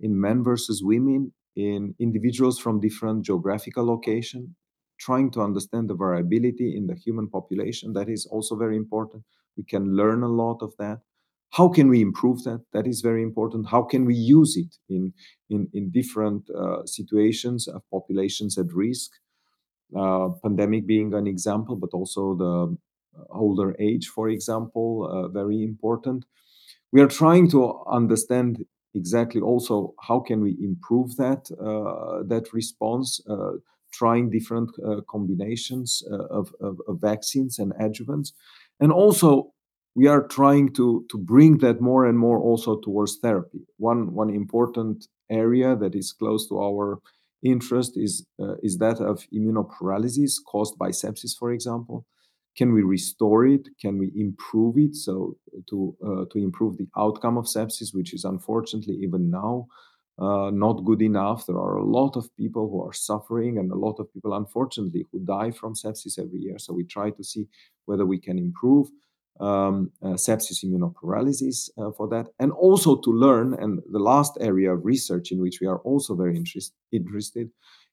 in 0.00 0.20
men 0.20 0.42
versus 0.42 0.82
women, 0.82 1.32
in 1.54 1.94
individuals 1.98 2.58
from 2.58 2.80
different 2.80 3.24
geographical 3.24 3.84
location, 3.84 4.56
trying 4.98 5.30
to 5.32 5.40
understand 5.40 5.88
the 5.88 5.94
variability 5.94 6.76
in 6.76 6.86
the 6.86 6.94
human 6.94 7.28
population. 7.28 7.92
That 7.92 8.08
is 8.08 8.26
also 8.26 8.56
very 8.56 8.76
important. 8.76 9.24
We 9.56 9.64
can 9.64 9.96
learn 9.96 10.22
a 10.22 10.28
lot 10.28 10.62
of 10.62 10.74
that. 10.78 11.00
How 11.50 11.68
can 11.68 11.88
we 11.88 12.00
improve 12.00 12.44
that? 12.44 12.64
That 12.72 12.86
is 12.86 13.02
very 13.02 13.22
important. 13.22 13.68
How 13.68 13.82
can 13.82 14.06
we 14.06 14.14
use 14.14 14.56
it 14.56 14.74
in, 14.88 15.12
in, 15.50 15.68
in 15.74 15.90
different 15.90 16.48
uh, 16.50 16.86
situations 16.86 17.68
of 17.68 17.82
populations 17.90 18.56
at 18.56 18.72
risk? 18.72 19.10
Uh, 19.94 20.30
pandemic 20.42 20.86
being 20.86 21.12
an 21.12 21.26
example, 21.26 21.76
but 21.76 21.90
also 21.92 22.34
the 22.34 22.78
older 23.30 23.74
age, 23.78 24.08
for 24.08 24.28
example, 24.28 25.08
uh, 25.10 25.28
very 25.28 25.62
important. 25.62 26.24
We 26.92 27.00
are 27.00 27.08
trying 27.08 27.48
to 27.50 27.82
understand 27.90 28.64
exactly 28.94 29.40
also 29.40 29.94
how 30.00 30.20
can 30.20 30.42
we 30.42 30.56
improve 30.62 31.16
that 31.16 31.50
uh, 31.58 32.22
that 32.28 32.52
response 32.52 33.20
uh, 33.28 33.52
trying 33.92 34.30
different 34.30 34.70
uh, 34.86 35.00
combinations 35.08 36.02
uh, 36.10 36.24
of, 36.26 36.54
of, 36.60 36.80
of, 36.88 36.98
vaccines 37.00 37.58
and 37.58 37.72
adjuvants. 37.74 38.32
And 38.80 38.90
also 38.90 39.52
we 39.94 40.06
are 40.06 40.26
trying 40.26 40.72
to 40.74 41.04
to 41.10 41.18
bring 41.18 41.58
that 41.58 41.80
more 41.80 42.06
and 42.06 42.18
more 42.18 42.38
also 42.38 42.80
towards 42.80 43.18
therapy. 43.18 43.66
One 43.76 44.14
one 44.14 44.30
important 44.30 45.08
area 45.30 45.76
that 45.76 45.94
is 45.94 46.12
close 46.12 46.48
to 46.48 46.60
our 46.60 47.00
interest 47.42 47.96
is 47.96 48.26
uh, 48.40 48.56
is 48.62 48.78
that 48.78 49.00
of 49.00 49.26
immunoparalysis 49.34 50.34
caused 50.46 50.78
by 50.78 50.90
sepsis 50.90 51.36
for 51.38 51.52
example 51.52 52.06
can 52.56 52.72
we 52.72 52.82
restore 52.82 53.46
it? 53.46 53.68
Can 53.80 53.98
we 53.98 54.12
improve 54.14 54.76
it? 54.76 54.94
So 54.94 55.36
to 55.70 55.96
uh, 56.04 56.24
to 56.32 56.38
improve 56.38 56.76
the 56.76 56.88
outcome 56.96 57.38
of 57.38 57.46
sepsis 57.46 57.94
which 57.94 58.12
is 58.14 58.24
unfortunately 58.24 58.96
even 59.02 59.30
now 59.30 59.66
uh, 60.18 60.50
not 60.50 60.84
good 60.84 61.02
enough. 61.02 61.46
There 61.46 61.56
are 61.56 61.76
a 61.76 61.84
lot 61.84 62.16
of 62.16 62.28
people 62.36 62.68
who 62.68 62.82
are 62.86 62.92
suffering 62.92 63.58
and 63.58 63.70
a 63.70 63.76
lot 63.76 63.98
of 63.98 64.12
people 64.12 64.34
unfortunately 64.34 65.06
who 65.10 65.20
die 65.24 65.50
from 65.50 65.74
sepsis 65.74 66.18
every 66.18 66.38
year. 66.38 66.58
So 66.58 66.72
we 66.72 66.84
try 66.84 67.10
to 67.10 67.24
see 67.24 67.48
whether 67.86 68.06
we 68.06 68.18
can 68.18 68.38
improve 68.38 68.88
um, 69.40 69.90
uh, 70.02 70.08
sepsis 70.08 70.64
immunoparalysis 70.64 71.70
uh, 71.78 71.90
for 71.96 72.08
that. 72.08 72.28
And 72.38 72.52
also 72.52 72.96
to 72.96 73.10
learn 73.10 73.54
and 73.54 73.80
the 73.90 73.98
last 73.98 74.36
area 74.40 74.72
of 74.72 74.84
research 74.84 75.32
in 75.32 75.40
which 75.40 75.58
we 75.60 75.66
are 75.66 75.78
also 75.78 76.14
very 76.14 76.36
interest, 76.36 76.74
interested 76.92 77.50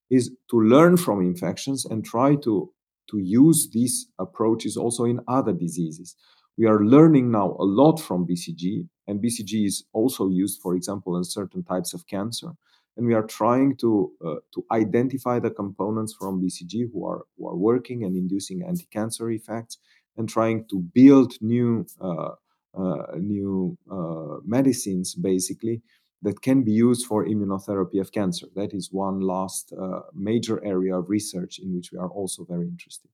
is 0.10 0.32
to 0.50 0.60
learn 0.60 0.98
from 0.98 1.22
infections 1.22 1.86
and 1.86 2.04
try 2.04 2.36
to 2.36 2.72
to 3.10 3.20
use 3.20 3.70
these 3.72 4.08
approaches 4.20 4.78
also 4.78 5.06
in 5.06 5.20
other 5.28 5.54
diseases. 5.54 6.16
We 6.58 6.66
are 6.66 6.84
learning 6.84 7.32
now 7.32 7.56
a 7.60 7.64
lot 7.64 8.00
from 8.02 8.28
BCG, 8.28 8.88
and 9.08 9.22
BCG 9.22 9.66
is 9.66 9.86
also 9.94 10.30
used, 10.30 10.62
for 10.62 10.76
example, 10.76 11.18
in 11.18 11.24
certain 11.24 11.64
types 11.64 11.94
of 11.94 12.06
cancer. 12.08 12.52
And 12.98 13.08
we 13.08 13.14
are 13.14 13.26
trying 13.26 13.78
to 13.78 14.12
uh, 14.26 14.36
to 14.54 14.66
identify 14.72 15.40
the 15.40 15.52
components 15.52 16.14
from 16.20 16.42
BCG 16.42 16.92
who 16.92 17.06
are 17.06 17.22
who 17.38 17.48
are 17.48 17.56
working 17.56 18.04
and 18.04 18.16
inducing 18.16 18.62
anti-cancer 18.64 19.32
effects, 19.32 19.78
and 20.18 20.28
trying 20.28 20.66
to 20.70 20.80
build 20.94 21.34
new 21.40 21.86
uh, 22.02 22.32
uh, 22.78 23.06
new 23.18 23.78
uh, 23.90 24.38
medicines, 24.46 25.16
basically 25.16 25.82
that 26.22 26.42
can 26.42 26.64
be 26.64 26.72
used 26.72 27.06
for 27.06 27.26
immunotherapy 27.26 28.00
of 28.00 28.12
cancer. 28.12 28.48
That 28.56 28.74
is 28.74 28.92
one 28.92 29.22
last 29.22 29.74
uh, 29.74 30.02
major 30.14 30.64
area 30.64 30.98
of 30.98 31.10
research 31.10 31.60
in 31.60 31.74
which 31.74 31.92
we 31.92 31.98
are 31.98 32.10
also 32.10 32.44
very 32.44 32.68
interested. 32.68 33.10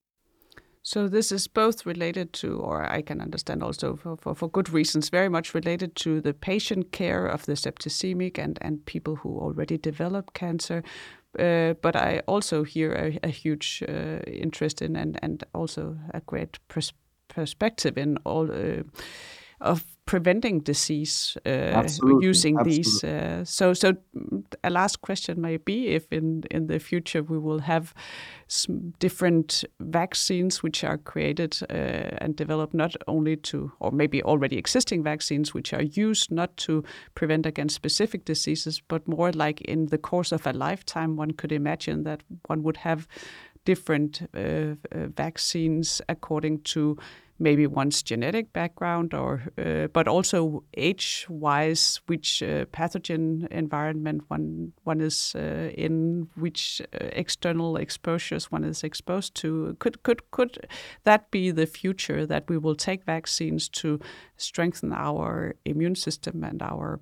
So 0.82 1.08
this 1.08 1.32
is 1.32 1.48
both 1.48 1.88
related 1.88 2.32
to, 2.34 2.60
or 2.60 2.84
I 2.84 3.02
can 3.02 3.20
understand 3.20 3.64
also 3.64 3.96
for, 3.96 4.18
for, 4.18 4.36
for, 4.36 4.48
good 4.48 4.70
reasons, 4.70 5.10
very 5.10 5.30
much 5.30 5.56
related 5.56 5.96
to 5.96 6.22
the 6.22 6.32
patient 6.34 6.92
care 6.92 7.26
of 7.26 7.48
the 7.48 7.54
septicemic 7.54 8.38
and, 8.38 8.60
and 8.62 8.86
people 8.86 9.16
who 9.16 9.40
already 9.40 9.80
develop 9.80 10.36
cancer. 10.36 10.84
Uh, 11.40 11.74
but 11.82 11.96
I 11.96 12.22
also 12.28 12.64
hear 12.64 12.94
a, 12.94 13.20
a 13.24 13.30
huge 13.30 13.84
uh, 13.90 14.20
interest 14.28 14.80
in 14.80 14.96
and, 14.96 15.18
and 15.24 15.44
also 15.56 15.98
a 16.14 16.22
great 16.22 16.60
pers- 16.68 16.94
perspective 17.30 17.98
in 17.98 18.18
all 18.24 18.52
uh, 18.52 18.84
of 19.60 19.86
preventing 20.06 20.60
disease 20.60 21.36
uh, 21.46 21.84
using 22.22 22.58
Absolutely. 22.58 22.64
these. 22.64 23.04
Uh, 23.04 23.44
so, 23.44 23.74
so 23.74 23.94
a 24.64 24.70
last 24.70 25.02
question 25.02 25.42
may 25.42 25.58
be 25.58 25.88
if 25.88 26.12
in 26.12 26.44
in 26.52 26.68
the 26.68 26.80
future 26.80 27.24
we 27.24 27.40
will 27.40 27.60
have 27.60 27.94
some 28.48 28.94
different 29.00 29.64
vaccines 29.80 30.62
which 30.62 30.84
are 30.84 30.98
created 30.98 31.58
uh, 31.70 31.74
and 32.22 32.36
developed 32.36 32.74
not 32.74 32.96
only 33.08 33.36
to, 33.36 33.72
or 33.80 33.92
maybe 33.92 34.22
already 34.24 34.58
existing 34.58 35.04
vaccines 35.04 35.54
which 35.54 35.74
are 35.74 35.82
used 35.82 36.32
not 36.32 36.56
to 36.58 36.84
prevent 37.16 37.46
against 37.46 37.76
specific 37.76 38.26
diseases, 38.26 38.82
but 38.88 39.08
more 39.08 39.32
like 39.32 39.62
in 39.62 39.88
the 39.88 39.98
course 39.98 40.32
of 40.32 40.46
a 40.46 40.54
lifetime. 40.54 41.16
One 41.16 41.32
could 41.32 41.52
imagine 41.52 42.04
that 42.04 42.22
one 42.48 42.62
would 42.62 42.78
have 42.78 43.08
different 43.66 44.22
uh, 44.22 44.40
uh, 44.40 45.08
vaccines 45.18 46.02
according 46.08 46.62
to 46.62 46.98
maybe 47.38 47.68
one's 47.68 48.02
genetic 48.02 48.54
background 48.54 49.14
or 49.14 49.44
uh, 49.58 49.88
but 49.88 50.08
also 50.08 50.64
age 50.78 51.26
wise 51.30 52.00
which 52.08 52.42
uh, 52.42 52.66
pathogen 52.66 53.48
environment 53.52 54.24
one 54.30 54.72
one 54.84 55.02
is 55.02 55.36
uh, 55.36 55.70
in 55.76 56.28
which 56.36 56.82
uh, 56.82 57.06
external 57.12 57.76
exposures 57.78 58.52
one 58.52 58.64
is 58.64 58.84
exposed 58.84 59.36
to. 59.36 59.76
Could 59.80 60.04
could 60.04 60.32
could 60.32 60.68
that 61.04 61.30
be 61.32 61.52
the 61.52 61.66
future 61.66 62.26
that 62.26 62.50
we 62.50 62.58
will 62.58 62.76
take 62.76 63.04
vaccines 63.06 63.68
to 63.70 64.00
strengthen 64.38 64.94
our 64.94 65.56
immune 65.66 65.96
system 65.96 66.44
and 66.44 66.62
our 66.62 67.00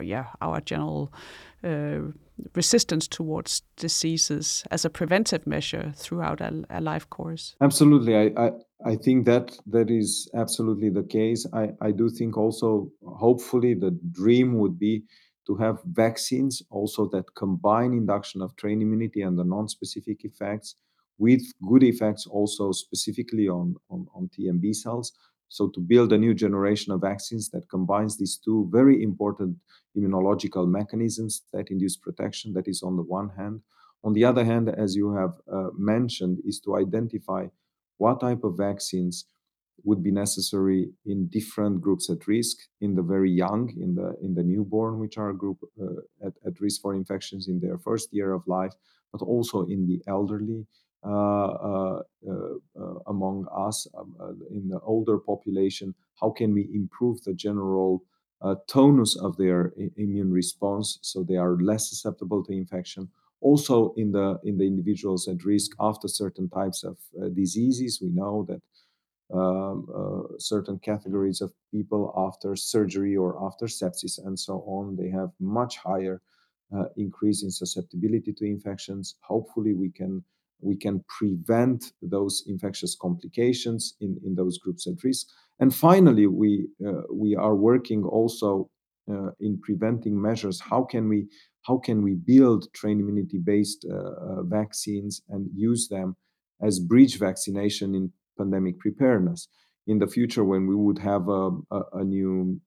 yeah 0.00 0.26
our 0.40 0.60
general 0.60 1.12
uh, 1.64 1.98
resistance 2.54 3.06
towards 3.08 3.62
diseases 3.76 4.64
as 4.70 4.84
a 4.84 4.90
preventive 4.90 5.46
measure 5.46 5.92
throughout 5.96 6.40
a, 6.40 6.64
a 6.70 6.80
life 6.80 7.08
course. 7.10 7.54
Absolutely, 7.60 8.16
I, 8.16 8.32
I, 8.36 8.50
I 8.84 8.96
think 8.96 9.26
that 9.26 9.58
that 9.66 9.90
is 9.90 10.30
absolutely 10.34 10.90
the 10.90 11.04
case. 11.04 11.46
I 11.52 11.70
I 11.80 11.90
do 11.92 12.08
think 12.08 12.36
also 12.36 12.90
hopefully 13.04 13.74
the 13.74 13.98
dream 14.10 14.58
would 14.58 14.78
be 14.78 15.04
to 15.46 15.56
have 15.56 15.78
vaccines 15.84 16.62
also 16.70 17.08
that 17.08 17.34
combine 17.34 17.92
induction 17.92 18.42
of 18.42 18.54
trained 18.56 18.82
immunity 18.82 19.22
and 19.22 19.38
the 19.38 19.44
non-specific 19.44 20.24
effects 20.24 20.76
with 21.18 21.42
good 21.68 21.82
effects 21.82 22.26
also 22.26 22.72
specifically 22.72 23.48
on, 23.48 23.74
on, 23.90 24.06
on 24.14 24.28
T 24.32 24.48
and 24.48 24.60
B 24.60 24.72
cells. 24.72 25.12
So 25.52 25.68
to 25.68 25.80
build 25.80 26.14
a 26.14 26.18
new 26.18 26.32
generation 26.32 26.94
of 26.94 27.02
vaccines 27.02 27.50
that 27.50 27.68
combines 27.68 28.16
these 28.16 28.38
two 28.42 28.70
very 28.72 29.02
important 29.02 29.58
immunological 29.94 30.66
mechanisms 30.66 31.42
that 31.52 31.70
induce 31.70 31.94
protection, 31.94 32.54
that 32.54 32.66
is 32.66 32.82
on 32.82 32.96
the 32.96 33.02
one 33.02 33.28
hand. 33.36 33.60
On 34.02 34.14
the 34.14 34.24
other 34.24 34.46
hand, 34.46 34.70
as 34.70 34.96
you 34.96 35.12
have 35.12 35.34
uh, 35.52 35.68
mentioned, 35.76 36.38
is 36.46 36.58
to 36.60 36.76
identify 36.76 37.48
what 37.98 38.20
type 38.20 38.44
of 38.44 38.56
vaccines 38.56 39.26
would 39.84 40.02
be 40.02 40.10
necessary 40.10 40.90
in 41.04 41.26
different 41.26 41.82
groups 41.82 42.08
at 42.08 42.26
risk 42.26 42.56
in 42.80 42.94
the 42.94 43.02
very 43.02 43.30
young 43.30 43.68
in 43.78 43.94
the 43.94 44.16
in 44.22 44.34
the 44.34 44.42
newborn 44.42 44.98
which 45.00 45.18
are 45.18 45.30
a 45.30 45.36
group 45.42 45.58
uh, 45.82 46.26
at, 46.26 46.34
at 46.46 46.60
risk 46.60 46.80
for 46.80 46.94
infections 46.94 47.48
in 47.48 47.58
their 47.60 47.78
first 47.78 48.08
year 48.12 48.32
of 48.32 48.46
life 48.46 48.74
but 49.12 49.22
also 49.22 49.66
in 49.74 49.86
the 49.86 50.00
elderly 50.06 50.66
among 53.06 53.46
us 53.56 53.86
um, 53.98 54.14
in 54.50 54.68
the 54.68 54.80
older 54.80 55.18
population? 55.18 55.94
How 56.20 56.30
can 56.30 56.52
we 56.52 56.68
improve 56.74 57.22
the 57.22 57.34
general 57.34 58.04
tonus 58.68 59.16
of 59.16 59.36
their 59.36 59.72
immune 59.96 60.32
response 60.32 60.98
so 61.02 61.22
they 61.22 61.36
are 61.36 61.56
less 61.56 61.88
susceptible 61.88 62.44
to 62.44 62.52
infection? 62.52 63.08
also 63.42 63.92
in 63.96 64.12
the 64.12 64.38
in 64.44 64.56
the 64.56 64.64
individuals 64.64 65.28
at 65.28 65.44
risk 65.44 65.72
after 65.80 66.08
certain 66.08 66.48
types 66.48 66.84
of 66.84 66.96
uh, 67.20 67.28
diseases 67.28 67.98
we 68.00 68.08
know 68.08 68.46
that 68.48 68.62
um, 69.36 69.86
uh, 69.94 70.38
certain 70.38 70.78
categories 70.78 71.40
of 71.40 71.52
people 71.72 72.12
after 72.16 72.54
surgery 72.54 73.16
or 73.16 73.44
after 73.44 73.66
sepsis 73.66 74.18
and 74.24 74.38
so 74.38 74.62
on 74.66 74.96
they 74.96 75.10
have 75.10 75.30
much 75.40 75.76
higher 75.76 76.22
uh, 76.76 76.84
increase 76.96 77.42
in 77.42 77.50
susceptibility 77.50 78.32
to 78.32 78.44
infections 78.44 79.16
hopefully 79.20 79.74
we 79.74 79.90
can 79.90 80.24
we 80.62 80.76
can 80.76 81.04
prevent 81.08 81.92
those 82.00 82.44
infectious 82.46 82.96
complications 83.00 83.94
in, 84.00 84.18
in 84.24 84.34
those 84.34 84.58
groups 84.58 84.86
at 84.86 85.02
risk. 85.02 85.26
And 85.60 85.74
finally, 85.74 86.26
we 86.26 86.68
uh, 86.86 87.02
we 87.12 87.36
are 87.36 87.54
working 87.54 88.04
also 88.04 88.70
uh, 89.10 89.30
in 89.40 89.60
preventing 89.60 90.20
measures. 90.20 90.60
How 90.60 90.84
can 90.84 91.08
we 91.08 91.28
how 91.66 91.78
can 91.78 92.02
we 92.02 92.14
build 92.14 92.72
trained 92.72 93.00
immunity 93.00 93.38
based 93.38 93.86
uh, 93.90 93.94
uh, 93.94 94.42
vaccines 94.42 95.22
and 95.28 95.48
use 95.54 95.88
them 95.88 96.16
as 96.60 96.78
bridge 96.78 97.18
vaccination 97.18 97.94
in 97.94 98.12
pandemic 98.38 98.78
preparedness 98.78 99.48
in 99.86 99.98
the 99.98 100.06
future 100.06 100.44
when 100.44 100.66
we 100.66 100.76
would 100.76 100.98
have 100.98 101.28
a, 101.28 101.50
a, 101.70 101.82
a 101.94 102.04
new 102.04 102.60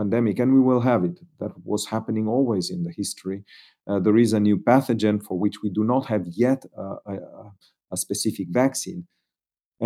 pandemic, 0.00 0.38
and 0.38 0.50
we 0.54 0.62
will 0.68 0.80
have 0.80 1.02
it. 1.04 1.16
That 1.40 1.52
was 1.64 1.82
happening 1.94 2.26
always 2.36 2.66
in 2.70 2.80
the 2.86 2.94
history. 3.02 3.38
Uh, 3.88 3.98
there 4.04 4.18
is 4.24 4.32
a 4.32 4.44
new 4.48 4.56
pathogen 4.56 5.16
for 5.26 5.38
which 5.42 5.56
we 5.62 5.70
do 5.78 5.84
not 5.92 6.06
have 6.12 6.24
yet 6.44 6.60
a, 6.84 6.86
a, 7.12 7.14
a, 7.94 7.96
specific 7.96 8.48
vaccine. 8.62 9.00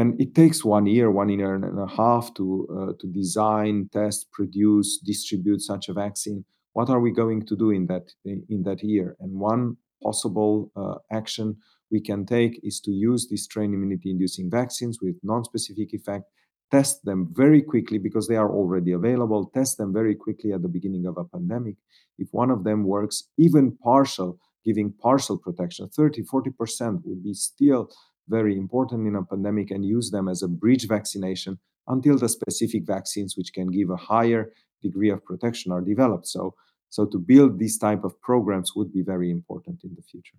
And 0.00 0.08
it 0.24 0.30
takes 0.34 0.64
one 0.76 0.86
year, 0.86 1.08
one 1.10 1.30
year 1.30 1.54
and 1.54 1.78
a 1.88 1.90
half 2.00 2.24
to, 2.34 2.44
uh, 2.76 2.92
to 3.00 3.06
design, 3.20 3.88
test, 3.92 4.20
produce, 4.32 4.98
distribute 5.12 5.60
such 5.60 5.88
a 5.88 5.94
vaccine. 6.04 6.44
What 6.72 6.90
are 6.90 7.00
we 7.00 7.12
going 7.22 7.46
to 7.46 7.56
do 7.56 7.70
in 7.70 7.86
that, 7.86 8.06
in 8.24 8.62
that 8.68 8.80
year? 8.82 9.16
And 9.20 9.30
one 9.54 9.76
possible 10.02 10.72
uh, 10.76 10.96
action 11.20 11.56
we 11.90 12.00
can 12.00 12.26
take 12.26 12.54
is 12.62 12.80
to 12.80 12.90
use 12.90 13.28
these 13.28 13.46
trained 13.46 13.74
immunity 13.74 14.10
inducing 14.10 14.50
vaccines 14.50 14.98
with 15.00 15.16
non 15.22 15.44
specific 15.44 15.92
effect 15.98 16.26
test 16.70 17.04
them 17.04 17.28
very 17.32 17.62
quickly 17.62 17.98
because 17.98 18.26
they 18.28 18.36
are 18.36 18.50
already 18.50 18.92
available, 18.92 19.50
test 19.54 19.78
them 19.78 19.92
very 19.92 20.14
quickly 20.14 20.52
at 20.52 20.62
the 20.62 20.68
beginning 20.68 21.06
of 21.06 21.16
a 21.18 21.24
pandemic. 21.24 21.76
If 22.18 22.28
one 22.32 22.50
of 22.50 22.64
them 22.64 22.84
works, 22.84 23.28
even 23.38 23.76
partial, 23.82 24.38
giving 24.64 24.92
partial 24.92 25.38
protection, 25.38 25.88
30, 25.88 26.22
40% 26.22 27.02
would 27.04 27.22
be 27.22 27.34
still 27.34 27.90
very 28.28 28.56
important 28.56 29.06
in 29.06 29.16
a 29.16 29.24
pandemic 29.24 29.70
and 29.70 29.84
use 29.84 30.10
them 30.10 30.28
as 30.28 30.42
a 30.42 30.48
bridge 30.48 30.86
vaccination 30.88 31.58
until 31.88 32.16
the 32.16 32.28
specific 32.28 32.86
vaccines 32.86 33.36
which 33.36 33.52
can 33.52 33.66
give 33.66 33.90
a 33.90 33.96
higher 33.96 34.52
degree 34.82 35.10
of 35.10 35.24
protection 35.24 35.72
are 35.72 35.82
developed. 35.82 36.26
So, 36.26 36.54
so 36.88 37.04
to 37.06 37.18
build 37.18 37.58
these 37.58 37.78
type 37.78 38.04
of 38.04 38.18
programs 38.20 38.72
would 38.74 38.92
be 38.92 39.02
very 39.02 39.30
important 39.30 39.80
in 39.84 39.94
the 39.94 40.02
future. 40.02 40.38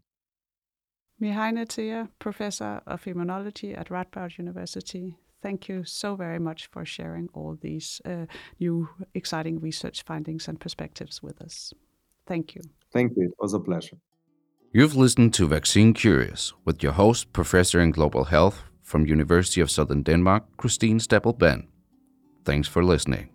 Mihai 1.22 1.54
Netea, 1.54 2.10
Professor 2.20 2.82
of 2.86 3.04
Immunology 3.06 3.78
at 3.78 3.90
Radboud 3.90 4.38
University 4.38 5.16
thank 5.46 5.70
you 5.70 5.84
so 5.84 6.16
very 6.16 6.40
much 6.40 6.62
for 6.74 6.84
sharing 6.86 7.30
all 7.34 7.56
these 7.62 8.02
uh, 8.04 8.26
new 8.60 8.90
exciting 9.14 9.60
research 9.60 10.02
findings 10.02 10.48
and 10.48 10.60
perspectives 10.60 11.22
with 11.22 11.40
us. 11.42 11.74
Thank 12.26 12.56
you. 12.56 12.62
Thank 12.92 13.12
you. 13.16 13.26
It 13.26 13.36
was 13.40 13.54
a 13.54 13.60
pleasure. 13.60 13.98
You've 14.74 14.96
listened 14.96 15.34
to 15.36 15.48
Vaccine 15.48 15.94
Curious 15.94 16.54
with 16.66 16.82
your 16.82 16.94
host, 16.94 17.32
Professor 17.32 17.80
in 17.80 17.92
Global 17.92 18.24
Health 18.24 18.64
from 18.82 19.06
University 19.06 19.62
of 19.62 19.70
Southern 19.70 20.02
Denmark, 20.04 20.44
Christine 20.58 21.00
Stabell 21.00 21.38
Benn. 21.38 21.68
Thanks 22.44 22.68
for 22.68 22.84
listening. 22.84 23.35